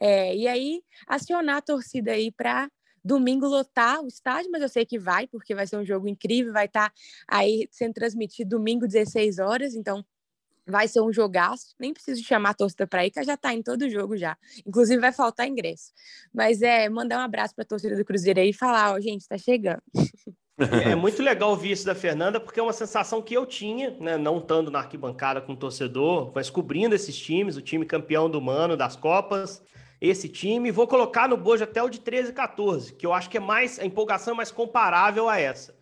É, 0.00 0.34
e 0.36 0.46
aí, 0.48 0.82
acionar 1.06 1.56
a 1.56 1.62
torcida 1.62 2.12
aí 2.12 2.30
para 2.30 2.70
domingo 3.04 3.46
lotar 3.46 4.02
o 4.02 4.08
estádio, 4.08 4.50
mas 4.50 4.62
eu 4.62 4.68
sei 4.68 4.84
que 4.84 4.98
vai, 4.98 5.26
porque 5.26 5.54
vai 5.54 5.66
ser 5.66 5.76
um 5.76 5.84
jogo 5.84 6.06
incrível, 6.08 6.52
vai 6.52 6.66
estar 6.66 6.90
tá 6.90 6.94
aí 7.28 7.68
sendo 7.70 7.94
transmitido 7.94 8.50
domingo, 8.50 8.86
16 8.86 9.38
horas, 9.38 9.74
então 9.74 10.04
vai 10.66 10.86
ser 10.86 11.00
um 11.00 11.12
jogaço, 11.12 11.74
nem 11.78 11.92
preciso 11.92 12.22
chamar 12.22 12.50
a 12.50 12.54
torcida 12.54 12.86
para 12.86 13.04
ir, 13.04 13.10
que 13.10 13.22
já 13.22 13.34
está 13.34 13.52
em 13.52 13.62
todo 13.62 13.90
jogo 13.90 14.16
já. 14.16 14.36
Inclusive 14.64 15.00
vai 15.00 15.12
faltar 15.12 15.48
ingresso. 15.48 15.92
Mas 16.32 16.62
é 16.62 16.88
mandar 16.88 17.18
um 17.18 17.22
abraço 17.22 17.54
para 17.54 17.64
a 17.64 17.66
torcida 17.66 17.96
do 17.96 18.04
Cruzeiro 18.04 18.40
aí 18.40 18.50
e 18.50 18.54
falar, 18.54 18.92
ó, 18.92 19.00
gente, 19.00 19.22
está 19.22 19.36
chegando. 19.36 19.82
É, 20.60 20.92
é 20.92 20.94
muito 20.94 21.22
legal 21.22 21.50
ouvir 21.50 21.72
isso 21.72 21.86
da 21.86 21.94
Fernanda, 21.94 22.38
porque 22.38 22.60
é 22.60 22.62
uma 22.62 22.72
sensação 22.72 23.22
que 23.22 23.34
eu 23.34 23.46
tinha, 23.46 23.96
né, 23.98 24.16
não 24.16 24.38
estando 24.38 24.70
na 24.70 24.80
arquibancada 24.80 25.40
com 25.40 25.52
o 25.52 25.56
torcedor, 25.56 26.30
mas 26.34 26.50
cobrindo 26.50 26.94
esses 26.94 27.16
times, 27.16 27.56
o 27.56 27.62
time 27.62 27.84
campeão 27.84 28.28
do 28.28 28.40
Mano, 28.40 28.76
das 28.76 28.96
Copas, 28.96 29.62
esse 30.00 30.28
time. 30.28 30.70
Vou 30.70 30.86
colocar 30.86 31.28
no 31.28 31.36
bojo 31.36 31.64
até 31.64 31.82
o 31.82 31.88
de 31.88 32.00
13 32.00 32.30
e 32.30 32.32
14, 32.32 32.94
que 32.94 33.06
eu 33.06 33.12
acho 33.12 33.28
que 33.28 33.36
é 33.36 33.40
mais, 33.40 33.78
a 33.78 33.84
empolgação 33.84 34.34
é 34.34 34.36
mais 34.36 34.50
comparável 34.50 35.28
a 35.28 35.38
essa. 35.38 35.78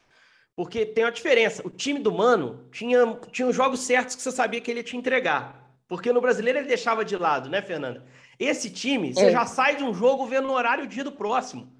Porque 0.56 0.84
tem 0.84 1.04
uma 1.04 1.12
diferença. 1.12 1.64
O 1.64 1.70
time 1.70 2.00
do 2.00 2.10
Mano 2.10 2.66
tinha, 2.72 3.16
tinha 3.30 3.46
os 3.46 3.54
jogos 3.54 3.80
certos 3.80 4.16
que 4.16 4.22
você 4.22 4.32
sabia 4.32 4.60
que 4.60 4.70
ele 4.70 4.80
ia 4.80 4.84
te 4.84 4.96
entregar. 4.96 5.70
Porque 5.86 6.12
no 6.12 6.20
brasileiro 6.20 6.58
ele 6.58 6.66
deixava 6.66 7.04
de 7.04 7.16
lado, 7.16 7.48
né, 7.48 7.62
Fernanda? 7.62 8.04
Esse 8.38 8.68
time, 8.68 9.14
você 9.14 9.26
é. 9.26 9.30
já 9.30 9.46
sai 9.46 9.76
de 9.76 9.84
um 9.84 9.94
jogo 9.94 10.26
vendo 10.26 10.48
no 10.48 10.52
horário 10.52 10.84
o 10.84 10.88
dia 10.88 11.04
do 11.04 11.12
próximo. 11.12 11.77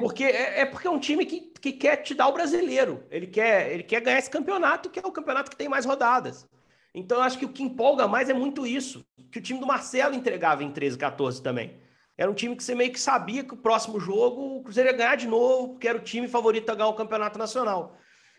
Porque 0.00 0.24
é, 0.24 0.60
é, 0.60 0.66
porque 0.66 0.86
é 0.86 0.90
um 0.90 0.98
time 0.98 1.26
que, 1.26 1.40
que 1.40 1.72
quer 1.72 1.96
te 1.96 2.14
dar 2.14 2.28
o 2.28 2.32
brasileiro. 2.32 3.04
Ele 3.10 3.26
quer, 3.26 3.70
ele 3.70 3.82
quer 3.82 4.00
ganhar 4.00 4.18
esse 4.18 4.30
campeonato, 4.30 4.88
que 4.88 4.98
é 4.98 5.06
o 5.06 5.12
campeonato 5.12 5.50
que 5.50 5.56
tem 5.56 5.68
mais 5.68 5.84
rodadas. 5.84 6.46
Então, 6.94 7.18
eu 7.18 7.22
acho 7.22 7.38
que 7.38 7.44
o 7.44 7.48
que 7.48 7.62
empolga 7.62 8.06
mais 8.06 8.28
é 8.28 8.34
muito 8.34 8.66
isso. 8.66 9.04
Que 9.30 9.38
o 9.38 9.42
time 9.42 9.58
do 9.58 9.66
Marcelo 9.66 10.14
entregava 10.14 10.62
em 10.62 10.70
13, 10.70 10.98
14 10.98 11.42
também. 11.42 11.80
Era 12.16 12.30
um 12.30 12.34
time 12.34 12.54
que 12.54 12.62
você 12.62 12.74
meio 12.74 12.92
que 12.92 13.00
sabia 13.00 13.42
que 13.42 13.54
o 13.54 13.56
próximo 13.56 13.98
jogo 13.98 14.58
o 14.58 14.62
Cruzeiro 14.62 14.90
ia 14.90 14.96
ganhar 14.96 15.16
de 15.16 15.26
novo, 15.26 15.70
porque 15.70 15.88
era 15.88 15.96
o 15.96 16.02
time 16.02 16.28
favorito 16.28 16.70
a 16.70 16.74
ganhar 16.74 16.88
o 16.88 16.94
campeonato 16.94 17.38
nacional. 17.38 17.96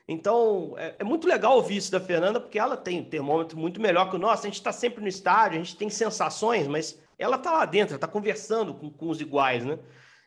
Então, 0.07 0.75
é, 0.77 0.95
é 0.99 1.03
muito 1.03 1.27
legal 1.27 1.55
ouvir 1.55 1.77
isso 1.77 1.91
da 1.91 1.99
Fernanda, 1.99 2.39
porque 2.39 2.59
ela 2.59 2.77
tem 2.77 3.01
um 3.01 3.09
termômetro 3.09 3.57
muito 3.57 3.81
melhor 3.81 4.09
que 4.09 4.15
o 4.15 4.19
nosso. 4.19 4.43
A 4.43 4.49
gente 4.49 4.55
está 4.55 4.71
sempre 4.71 5.01
no 5.01 5.07
estádio, 5.07 5.59
a 5.59 5.63
gente 5.63 5.77
tem 5.77 5.89
sensações, 5.89 6.67
mas 6.67 6.99
ela 7.17 7.37
está 7.37 7.51
lá 7.51 7.65
dentro, 7.65 7.95
está 7.95 8.07
conversando 8.07 8.73
com, 8.73 8.89
com 8.89 9.09
os 9.09 9.21
iguais, 9.21 9.65
né? 9.65 9.79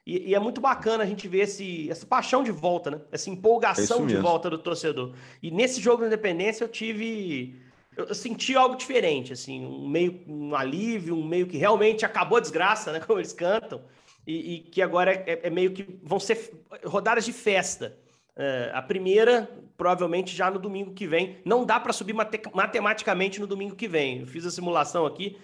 E, 0.06 0.30
e, 0.30 0.34
é 0.36 0.38
muito 0.38 0.60
bacana 0.60 1.02
a 1.02 1.06
gente 1.06 1.26
ver 1.26 1.40
esse, 1.40 1.90
essa 1.90 2.06
paixão 2.06 2.44
de 2.44 2.52
volta, 2.52 2.92
né? 2.92 3.00
Essa 3.10 3.28
empolgação 3.28 4.04
é 4.04 4.06
de 4.06 4.16
volta 4.16 4.48
do 4.48 4.56
torcedor. 4.56 5.12
E 5.42 5.50
nesse 5.50 5.80
jogo 5.80 6.02
da 6.02 6.06
Independência 6.06 6.62
eu 6.62 6.68
tive. 6.68 7.60
Eu 7.96 8.14
senti 8.14 8.54
algo 8.54 8.76
diferente, 8.76 9.32
assim, 9.32 9.64
um 9.64 9.88
meio 9.88 10.22
um 10.28 10.54
alívio, 10.54 11.16
um 11.16 11.26
meio 11.26 11.46
que 11.46 11.56
realmente 11.56 12.04
acabou 12.04 12.38
a 12.38 12.40
desgraça, 12.40 12.92
né? 12.92 13.00
Como 13.04 13.18
eles 13.18 13.32
cantam, 13.32 13.82
e, 14.24 14.54
e 14.54 14.60
que 14.60 14.80
agora 14.80 15.12
é, 15.12 15.40
é, 15.44 15.50
meio 15.50 15.72
que 15.72 15.98
vão 16.02 16.20
ser 16.20 16.52
rodadas 16.84 17.24
de 17.24 17.32
festa. 17.32 17.98
É, 18.36 18.70
a 18.74 18.82
primeira, 18.82 19.50
provavelmente 19.76 20.36
já 20.36 20.50
no 20.50 20.58
domingo 20.58 20.92
que 20.92 21.06
vem. 21.06 21.38
Não 21.44 21.64
dá 21.64 21.80
para 21.80 21.92
subir 21.92 22.12
mate 22.12 22.40
matematicamente 22.54 23.40
no 23.40 23.46
domingo 23.46 23.74
que 23.74 23.88
vem. 23.88 24.20
Eu 24.20 24.26
fiz 24.26 24.46
a 24.46 24.50
simulação 24.52 25.04
aqui. 25.04 25.36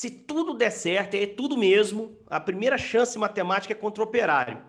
Se 0.00 0.08
tudo 0.08 0.54
der 0.54 0.70
certo, 0.70 1.14
é 1.14 1.26
tudo 1.26 1.58
mesmo, 1.58 2.16
a 2.26 2.40
primeira 2.40 2.78
chance 2.78 3.18
matemática 3.18 3.74
é 3.74 3.76
contra 3.76 4.02
o 4.02 4.06
Operário. 4.06 4.64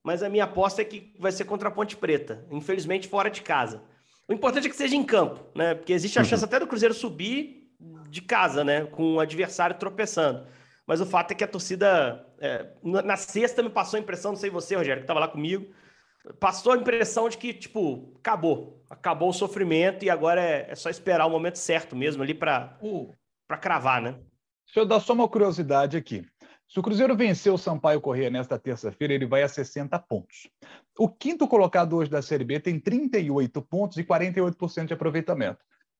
Mas 0.00 0.22
a 0.22 0.28
minha 0.28 0.44
aposta 0.44 0.80
é 0.80 0.84
que 0.84 1.12
vai 1.18 1.32
ser 1.32 1.44
contra 1.44 1.68
a 1.68 1.72
Ponte 1.72 1.96
Preta, 1.96 2.46
infelizmente 2.52 3.08
fora 3.08 3.28
de 3.28 3.42
casa. 3.42 3.82
O 4.28 4.32
importante 4.32 4.68
é 4.68 4.70
que 4.70 4.76
seja 4.76 4.94
em 4.94 5.02
campo, 5.02 5.44
né? 5.56 5.74
Porque 5.74 5.92
existe 5.92 6.20
a 6.20 6.22
chance 6.22 6.44
uhum. 6.44 6.48
até 6.48 6.60
do 6.60 6.68
Cruzeiro 6.68 6.94
subir 6.94 7.68
de 8.08 8.22
casa, 8.22 8.62
né? 8.62 8.84
Com 8.84 9.14
o 9.14 9.18
adversário 9.18 9.76
tropeçando. 9.76 10.46
Mas 10.86 11.00
o 11.00 11.06
fato 11.06 11.32
é 11.32 11.34
que 11.34 11.42
a 11.42 11.48
torcida. 11.48 12.24
É, 12.38 12.70
na 12.84 13.16
sexta 13.16 13.64
me 13.64 13.70
passou 13.70 13.98
a 13.98 14.00
impressão, 14.00 14.30
não 14.30 14.38
sei 14.38 14.50
você, 14.50 14.76
Rogério, 14.76 15.02
que 15.02 15.04
estava 15.04 15.18
lá 15.18 15.26
comigo, 15.26 15.66
passou 16.38 16.74
a 16.74 16.76
impressão 16.76 17.28
de 17.28 17.38
que, 17.38 17.52
tipo, 17.52 18.14
acabou. 18.20 18.84
Acabou 18.88 19.30
o 19.30 19.34
sofrimento 19.34 20.04
e 20.04 20.10
agora 20.10 20.40
é, 20.40 20.70
é 20.70 20.76
só 20.76 20.88
esperar 20.88 21.26
o 21.26 21.30
momento 21.30 21.58
certo 21.58 21.96
mesmo 21.96 22.22
ali 22.22 22.34
para 22.34 22.78
uh. 22.80 23.12
cravar, 23.60 24.00
né? 24.00 24.14
Deixa 24.70 24.80
eu 24.82 24.86
dar 24.86 25.00
só 25.00 25.14
uma 25.14 25.28
curiosidade 25.28 25.96
aqui. 25.96 26.24
Se 26.68 26.78
o 26.78 26.82
Cruzeiro 26.82 27.16
vencer 27.16 27.52
o 27.52 27.58
Sampaio 27.58 28.00
Corrêa 28.00 28.30
nesta 28.30 28.56
terça-feira, 28.56 29.12
ele 29.12 29.26
vai 29.26 29.42
a 29.42 29.48
60 29.48 29.98
pontos. 29.98 30.48
O 30.96 31.08
quinto 31.08 31.48
colocado 31.48 31.96
hoje 31.96 32.08
da 32.08 32.22
Série 32.22 32.44
B 32.44 32.60
tem 32.60 32.78
38 32.78 33.60
pontos 33.62 33.98
e 33.98 34.04
48% 34.04 34.86
de 34.86 34.94
aproveitamento. 34.94 35.58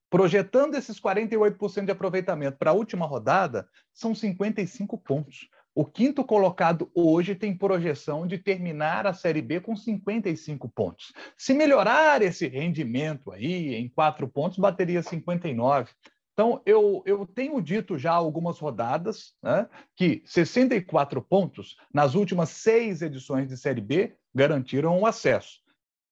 Projetando 0.08 0.76
esses 0.76 1.00
48% 1.00 1.84
de 1.84 1.90
aproveitamento 1.90 2.58
para 2.58 2.70
a 2.70 2.74
última 2.74 3.06
rodada, 3.06 3.68
são 3.92 4.14
55 4.14 4.96
pontos. 4.98 5.48
O 5.74 5.84
quinto 5.84 6.24
colocado 6.24 6.88
hoje 6.94 7.34
tem 7.34 7.58
projeção 7.58 8.24
de 8.24 8.38
terminar 8.38 9.04
a 9.04 9.12
Série 9.12 9.42
B 9.42 9.60
com 9.60 9.74
55 9.74 10.68
pontos. 10.68 11.12
Se 11.36 11.52
melhorar 11.52 12.22
esse 12.22 12.46
rendimento 12.46 13.32
aí 13.32 13.74
em 13.74 13.88
quatro 13.88 14.28
pontos, 14.28 14.58
bateria 14.58 15.02
59. 15.02 15.90
Então, 16.40 16.62
eu, 16.64 17.02
eu 17.04 17.26
tenho 17.26 17.60
dito 17.60 17.98
já 17.98 18.12
algumas 18.12 18.58
rodadas 18.58 19.34
né, 19.42 19.68
que 19.94 20.22
64 20.24 21.20
pontos 21.20 21.76
nas 21.92 22.14
últimas 22.14 22.48
seis 22.48 23.02
edições 23.02 23.46
de 23.46 23.58
Série 23.58 23.82
B 23.82 24.16
garantiram 24.34 24.98
o 24.98 25.04
acesso. 25.04 25.60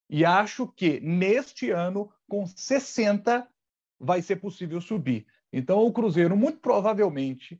E 0.07 0.27
acho 0.27 0.67
que 0.67 1.01
neste 1.01 1.71
ano, 1.71 2.13
com 2.29 2.47
60, 2.47 3.49
vai 3.99 4.21
ser 4.21 4.37
possível 4.37 4.83
subir. 4.83 5.27
Então, 5.51 5.79
o 5.79 5.91
Cruzeiro, 5.91 6.37
muito 6.37 6.59
provavelmente, 6.59 7.59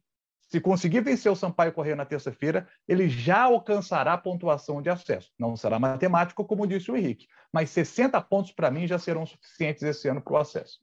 se 0.51 0.61
conseguir 0.61 1.01
vencer 1.01 1.33
o 1.33 1.37
Sampaio 1.37 1.73
Correia 1.73 1.97
na 1.97 2.05
terça-feira, 2.05 2.69
ele 2.87 3.09
já 3.09 3.45
alcançará 3.45 4.13
a 4.13 4.19
pontuação 4.19 4.83
de 4.83 4.91
acesso. 4.91 5.33
Não 5.39 5.57
será 5.57 5.79
matemático, 5.79 6.45
como 6.45 6.67
disse 6.67 6.91
o 6.91 6.97
Henrique, 6.99 7.29
mas 7.51 7.71
60 7.71 8.21
pontos 8.21 8.53
para 8.53 8.71
mim 8.71 8.87
já 8.87 8.99
serão 8.99 9.25
suficientes 9.25 9.83
esse 9.83 10.07
ano 10.07 10.21
para 10.21 10.35
o 10.35 10.37
acesso. 10.37 10.81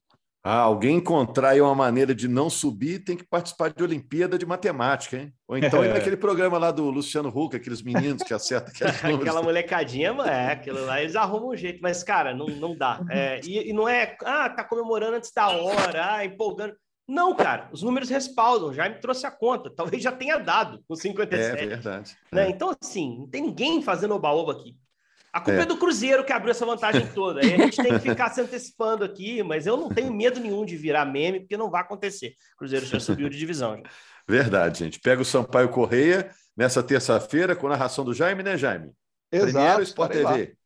Ah, 0.48 0.60
alguém 0.60 0.98
encontrar 0.98 1.50
aí 1.50 1.62
uma 1.62 1.74
maneira 1.74 2.14
de 2.14 2.28
não 2.28 2.52
subir, 2.52 3.00
tem 3.00 3.18
que 3.18 3.24
participar 3.24 3.74
de 3.74 3.82
Olimpíada 3.82 4.38
de 4.38 4.46
Matemática, 4.46 5.18
hein? 5.18 5.34
Ou 5.48 5.58
então 5.58 5.82
é. 5.84 5.88
ir 5.88 5.94
naquele 5.94 6.16
programa 6.16 6.60
lá 6.60 6.70
do 6.70 6.88
Luciano 6.92 7.30
Huck, 7.30 7.56
aqueles 7.56 7.82
meninos 7.82 8.22
que 8.22 8.32
acertam. 8.32 8.72
Aquela 9.20 9.42
molecadinha, 9.42 10.10
é, 10.24 10.52
aquilo 10.52 10.86
lá, 10.86 11.02
eles 11.02 11.16
arrumam 11.16 11.50
um 11.50 11.58
jeito, 11.58 11.80
mas, 11.82 12.04
cara, 12.04 12.32
não, 12.32 12.46
não 12.46 12.78
dá. 12.78 13.02
É, 13.10 13.42
e, 13.44 13.72
e, 13.72 13.74
não 13.74 13.90
é, 13.90 14.16
ah, 14.24 14.48
tá 14.48 14.64
comemorando 14.64 15.16
antes 15.16 15.32
da 15.32 15.50
hora, 15.50 16.14
ah, 16.14 16.24
empolgando. 16.24 16.76
Não, 17.08 17.36
cara, 17.36 17.68
os 17.72 17.82
números 17.82 18.10
respaldam, 18.12 18.72
já 18.72 18.88
me 18.88 19.00
trouxe 19.00 19.26
a 19.26 19.32
conta, 19.32 19.72
talvez 19.76 20.04
já 20.04 20.12
tenha 20.12 20.38
dado 20.38 20.80
com 20.88 20.96
57. 20.96 21.64
É 21.64 21.66
verdade. 21.66 22.16
Né? 22.32 22.46
É. 22.46 22.50
Então, 22.52 22.72
assim, 22.80 23.18
não 23.18 23.28
tem 23.28 23.42
ninguém 23.42 23.82
fazendo 23.82 24.14
oba-oba 24.14 24.52
aqui. 24.52 24.76
A 25.36 25.42
culpa 25.42 25.60
é. 25.60 25.64
é. 25.64 25.66
do 25.66 25.76
Cruzeiro 25.76 26.24
que 26.24 26.32
abriu 26.32 26.52
essa 26.52 26.66
vantagem 26.66 27.06
toda. 27.14 27.42
Aí 27.42 27.54
a 27.56 27.58
gente 27.58 27.76
tem 27.76 27.92
que 27.92 28.00
ficar 28.00 28.30
se 28.30 28.40
antecipando 28.40 29.04
aqui, 29.04 29.44
mas 29.44 29.68
eu 29.68 29.76
não 29.76 29.90
tenho 29.90 30.14
medo 30.14 30.40
nenhum 30.40 30.64
de 30.64 30.78
virar 30.78 31.04
meme, 31.04 31.42
porque 31.42 31.58
não 31.58 31.70
vai 31.70 31.82
acontecer. 31.82 32.38
O 32.54 32.60
Cruzeiro 32.60 32.86
já 32.86 33.02
subiu 33.02 33.28
de 33.28 33.38
divisão. 33.38 33.76
Já. 33.76 33.84
Verdade, 34.26 34.80
gente. 34.80 34.98
Pega 34.98 35.22
o 35.22 35.26
Sampaio 35.26 35.68
Correia 35.68 36.32
nessa 36.56 36.82
terça-feira 36.82 37.54
com 37.54 37.68
narração 37.68 38.06
do 38.06 38.14
Jaime, 38.14 38.44
né, 38.44 38.56
Jaime? 38.56 38.94
Exato, 39.30 39.52
Premiere 39.52 39.76
ou 39.76 39.84
Sport 39.84 40.12
TV? 40.14 40.58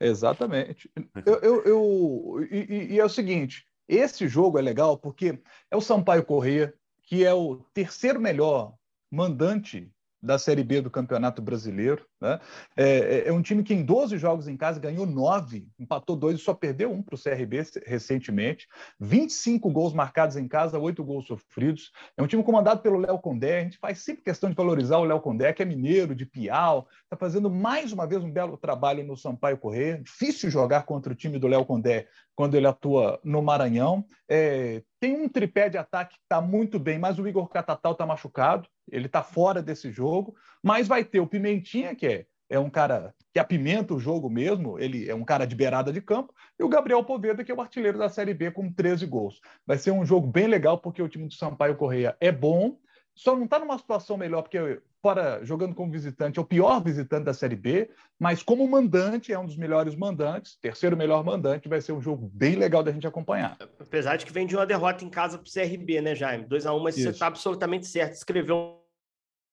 Exatamente. 0.00 0.90
Eu, 1.24 1.34
eu, 1.36 1.62
eu 1.62 2.48
e, 2.50 2.94
e, 2.94 2.98
é 2.98 3.04
o 3.04 3.08
seguinte: 3.08 3.64
esse 3.86 4.26
jogo 4.26 4.58
é 4.58 4.62
legal 4.62 4.98
porque 4.98 5.38
é 5.70 5.76
o 5.76 5.80
Sampaio 5.80 6.24
Corrêa, 6.24 6.74
que 7.04 7.24
é 7.24 7.32
o 7.32 7.64
terceiro 7.72 8.20
melhor 8.20 8.74
mandante 9.08 9.91
da 10.22 10.38
Série 10.38 10.62
B 10.62 10.80
do 10.80 10.90
Campeonato 10.90 11.42
Brasileiro. 11.42 12.06
Né? 12.20 12.38
É, 12.76 12.84
é, 12.84 13.28
é, 13.28 13.32
um 13.32 13.42
time 13.42 13.64
que 13.64 13.74
em 13.74 13.84
12 13.84 14.16
jogos 14.16 14.46
em 14.46 14.56
casa 14.56 14.78
ganhou 14.78 15.04
9, 15.04 15.66
empatou 15.78 16.14
dois 16.14 16.38
e 16.38 16.42
só 16.42 16.54
perdeu 16.54 16.92
um 16.92 17.02
para 17.02 17.16
o 17.16 17.18
CRB 17.18 17.62
recentemente. 17.84 18.68
25 19.00 19.70
gols 19.70 19.92
marcados 19.92 20.36
em 20.36 20.46
casa, 20.46 20.78
8 20.78 21.02
gols 21.02 21.26
sofridos. 21.26 21.90
É 22.16 22.22
um 22.22 22.26
time 22.28 22.44
comandado 22.44 22.80
pelo 22.80 22.98
Léo 22.98 23.18
Condé. 23.18 23.60
A 23.60 23.64
gente 23.64 23.78
faz 23.78 23.98
sempre 23.98 24.22
questão 24.22 24.48
de 24.48 24.54
valorizar 24.54 24.98
o 24.98 25.04
Léo 25.04 25.20
Condé, 25.20 25.52
que 25.52 25.62
é 25.62 25.66
mineiro, 25.66 26.14
de 26.14 26.24
Piau. 26.24 26.86
Está 27.02 27.16
fazendo 27.16 27.50
mais 27.50 27.92
uma 27.92 28.06
vez 28.06 28.22
um 28.22 28.30
belo 28.30 28.56
trabalho 28.56 29.04
no 29.04 29.16
Sampaio 29.16 29.58
Correr. 29.58 30.02
Difícil 30.02 30.50
jogar 30.50 30.84
contra 30.84 31.12
o 31.12 31.16
time 31.16 31.38
do 31.38 31.48
Léo 31.48 31.64
Condé 31.64 32.06
quando 32.36 32.54
ele 32.54 32.66
atua 32.66 33.20
no 33.24 33.42
Maranhão. 33.42 34.04
É, 34.28 34.82
tem 35.00 35.16
um 35.16 35.28
tripé 35.28 35.68
de 35.68 35.78
ataque 35.78 36.14
que 36.14 36.22
está 36.22 36.40
muito 36.40 36.78
bem, 36.78 36.98
mas 36.98 37.18
o 37.18 37.26
Igor 37.26 37.48
Catatal 37.48 37.92
está 37.92 38.06
machucado 38.06 38.68
ele 38.92 39.06
está 39.06 39.22
fora 39.22 39.62
desse 39.62 39.90
jogo, 39.90 40.36
mas 40.62 40.86
vai 40.86 41.04
ter 41.04 41.18
o 41.18 41.26
Pimentinha, 41.26 41.94
que 41.94 42.06
é, 42.06 42.26
é 42.48 42.58
um 42.58 42.70
cara 42.70 43.14
que 43.32 43.38
apimenta 43.40 43.94
o 43.94 43.98
jogo 43.98 44.28
mesmo, 44.28 44.78
ele 44.78 45.08
é 45.08 45.14
um 45.14 45.24
cara 45.24 45.46
de 45.46 45.56
beirada 45.56 45.90
de 45.90 46.02
campo, 46.02 46.34
e 46.60 46.62
o 46.62 46.68
Gabriel 46.68 47.02
Poveda, 47.02 47.42
que 47.42 47.50
é 47.50 47.54
o 47.54 47.60
artilheiro 47.60 47.98
da 47.98 48.10
Série 48.10 48.34
B 48.34 48.50
com 48.50 48.70
13 48.70 49.06
gols. 49.06 49.40
Vai 49.66 49.78
ser 49.78 49.90
um 49.90 50.04
jogo 50.04 50.26
bem 50.26 50.46
legal, 50.46 50.78
porque 50.78 51.02
o 51.02 51.08
time 51.08 51.26
do 51.26 51.34
Sampaio 51.34 51.76
Correia 51.76 52.14
é 52.20 52.30
bom, 52.30 52.76
só 53.14 53.34
não 53.34 53.44
está 53.44 53.58
numa 53.58 53.78
situação 53.78 54.16
melhor, 54.16 54.42
porque 54.42 54.80
fora 55.02 55.44
jogando 55.44 55.74
como 55.74 55.90
visitante, 55.90 56.38
é 56.38 56.42
o 56.42 56.44
pior 56.44 56.82
visitante 56.82 57.24
da 57.24 57.34
Série 57.34 57.56
B, 57.56 57.90
mas 58.18 58.42
como 58.42 58.66
mandante, 58.68 59.32
é 59.32 59.38
um 59.38 59.46
dos 59.46 59.56
melhores 59.56 59.94
mandantes, 59.96 60.56
terceiro 60.60 60.96
melhor 60.96 61.24
mandante, 61.24 61.68
vai 61.68 61.80
ser 61.80 61.92
um 61.92 62.00
jogo 62.00 62.30
bem 62.32 62.54
legal 62.54 62.82
da 62.82 62.92
gente 62.92 63.06
acompanhar. 63.06 63.56
Apesar 63.80 64.16
de 64.16 64.24
que 64.24 64.32
vem 64.32 64.46
de 64.46 64.54
uma 64.54 64.66
derrota 64.66 65.04
em 65.04 65.10
casa 65.10 65.38
para 65.38 65.48
o 65.48 65.52
CRB, 65.52 66.00
né, 66.00 66.14
Jaime? 66.14 66.46
2x1, 66.46 66.76
um, 66.76 66.82
mas 66.82 66.96
Isso. 66.96 67.04
você 67.04 67.10
está 67.10 67.26
absolutamente 67.26 67.86
certo, 67.86 68.12
escreveu 68.12 68.81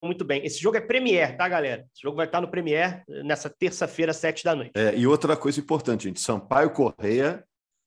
muito 0.03 0.23
bem. 0.23 0.45
Esse 0.45 0.59
jogo 0.61 0.77
é 0.77 0.81
Premier, 0.81 1.35
tá, 1.35 1.47
galera? 1.47 1.85
Esse 1.93 2.01
jogo 2.03 2.17
vai 2.17 2.25
estar 2.25 2.41
no 2.41 2.49
Premier 2.49 3.03
nessa 3.23 3.49
terça-feira, 3.49 4.13
sete 4.13 4.43
da 4.43 4.55
noite. 4.55 4.71
É, 4.75 4.95
e 4.95 5.05
outra 5.05 5.35
coisa 5.35 5.59
importante, 5.59 6.05
gente, 6.05 6.21
Sampaio 6.21 6.71
Correia 6.71 7.43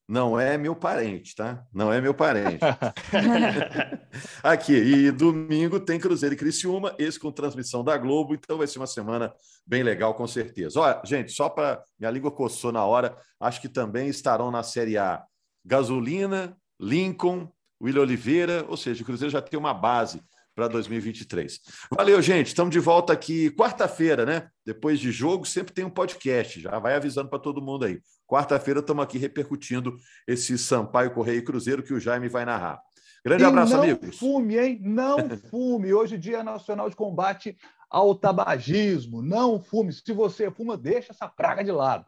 não 0.08 0.38
é 0.38 0.58
meu 0.58 0.76
parente, 0.76 1.34
tá? 1.34 1.64
Não 1.72 1.92
é 1.92 2.00
meu 2.00 2.12
parente. 2.12 2.58
Aqui, 4.42 4.74
e 4.74 5.10
domingo 5.10 5.80
tem 5.80 5.98
Cruzeiro 5.98 6.34
e 6.34 6.38
Criciúma, 6.38 6.94
esse 6.98 7.18
com 7.18 7.32
transmissão 7.32 7.82
da 7.82 7.96
Globo, 7.96 8.34
então 8.34 8.58
vai 8.58 8.66
ser 8.66 8.78
uma 8.78 8.86
semana 8.86 9.32
bem 9.66 9.82
legal, 9.82 10.14
com 10.14 10.26
certeza. 10.26 10.80
Olha, 10.80 11.00
gente, 11.04 11.32
só 11.32 11.48
para. 11.48 11.82
Minha 11.98 12.10
língua 12.10 12.30
coçou 12.30 12.72
na 12.72 12.84
hora, 12.84 13.16
acho 13.40 13.60
que 13.60 13.68
também 13.68 14.08
estarão 14.08 14.50
na 14.50 14.62
Série 14.62 14.98
A 14.98 15.22
Gasolina, 15.64 16.56
Lincoln, 16.78 17.50
William 17.80 18.02
Oliveira, 18.02 18.66
ou 18.68 18.76
seja, 18.76 19.02
o 19.02 19.06
Cruzeiro 19.06 19.32
já 19.32 19.40
tem 19.40 19.58
uma 19.58 19.72
base 19.72 20.20
para 20.54 20.68
2023. 20.68 21.60
Valeu, 21.90 22.20
gente. 22.20 22.48
Estamos 22.48 22.72
de 22.72 22.80
volta 22.80 23.12
aqui 23.12 23.50
quarta-feira, 23.50 24.26
né? 24.26 24.48
Depois 24.64 25.00
de 25.00 25.10
jogo, 25.10 25.44
sempre 25.44 25.72
tem 25.72 25.84
um 25.84 25.90
podcast. 25.90 26.60
Já 26.60 26.78
vai 26.78 26.94
avisando 26.94 27.28
para 27.28 27.38
todo 27.38 27.62
mundo 27.62 27.84
aí. 27.84 28.00
Quarta-feira 28.26 28.80
estamos 28.80 29.02
aqui 29.02 29.18
repercutindo 29.18 29.96
esse 30.26 30.56
Sampaio 30.58 31.12
Correio 31.12 31.38
e 31.38 31.44
Cruzeiro 31.44 31.82
que 31.82 31.94
o 31.94 32.00
Jaime 32.00 32.28
vai 32.28 32.44
narrar. 32.44 32.80
Grande 33.24 33.44
e 33.44 33.46
abraço, 33.46 33.72
não 33.72 33.82
amigos. 33.82 34.18
Fume, 34.18 34.58
hein? 34.58 34.80
Não 34.82 35.30
fume. 35.50 35.92
Hoje, 35.94 36.18
Dia 36.18 36.42
Nacional 36.42 36.90
de 36.90 36.96
Combate 36.96 37.56
ao 37.88 38.14
Tabagismo. 38.14 39.22
Não 39.22 39.60
fume. 39.60 39.92
Se 39.92 40.12
você 40.12 40.50
fuma, 40.50 40.76
deixa 40.76 41.12
essa 41.12 41.28
praga 41.28 41.62
de 41.62 41.70
lado. 41.70 42.04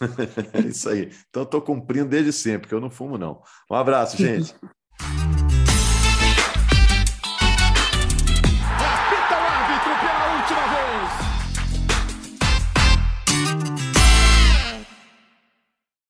é 0.54 0.60
isso 0.60 0.88
aí. 0.88 1.10
Então, 1.28 1.42
estou 1.42 1.60
cumprindo 1.60 2.08
desde 2.08 2.32
sempre, 2.32 2.68
que 2.68 2.74
eu 2.74 2.80
não 2.80 2.90
fumo, 2.90 3.18
não. 3.18 3.42
Um 3.70 3.74
abraço, 3.74 4.16
gente. 4.16 4.54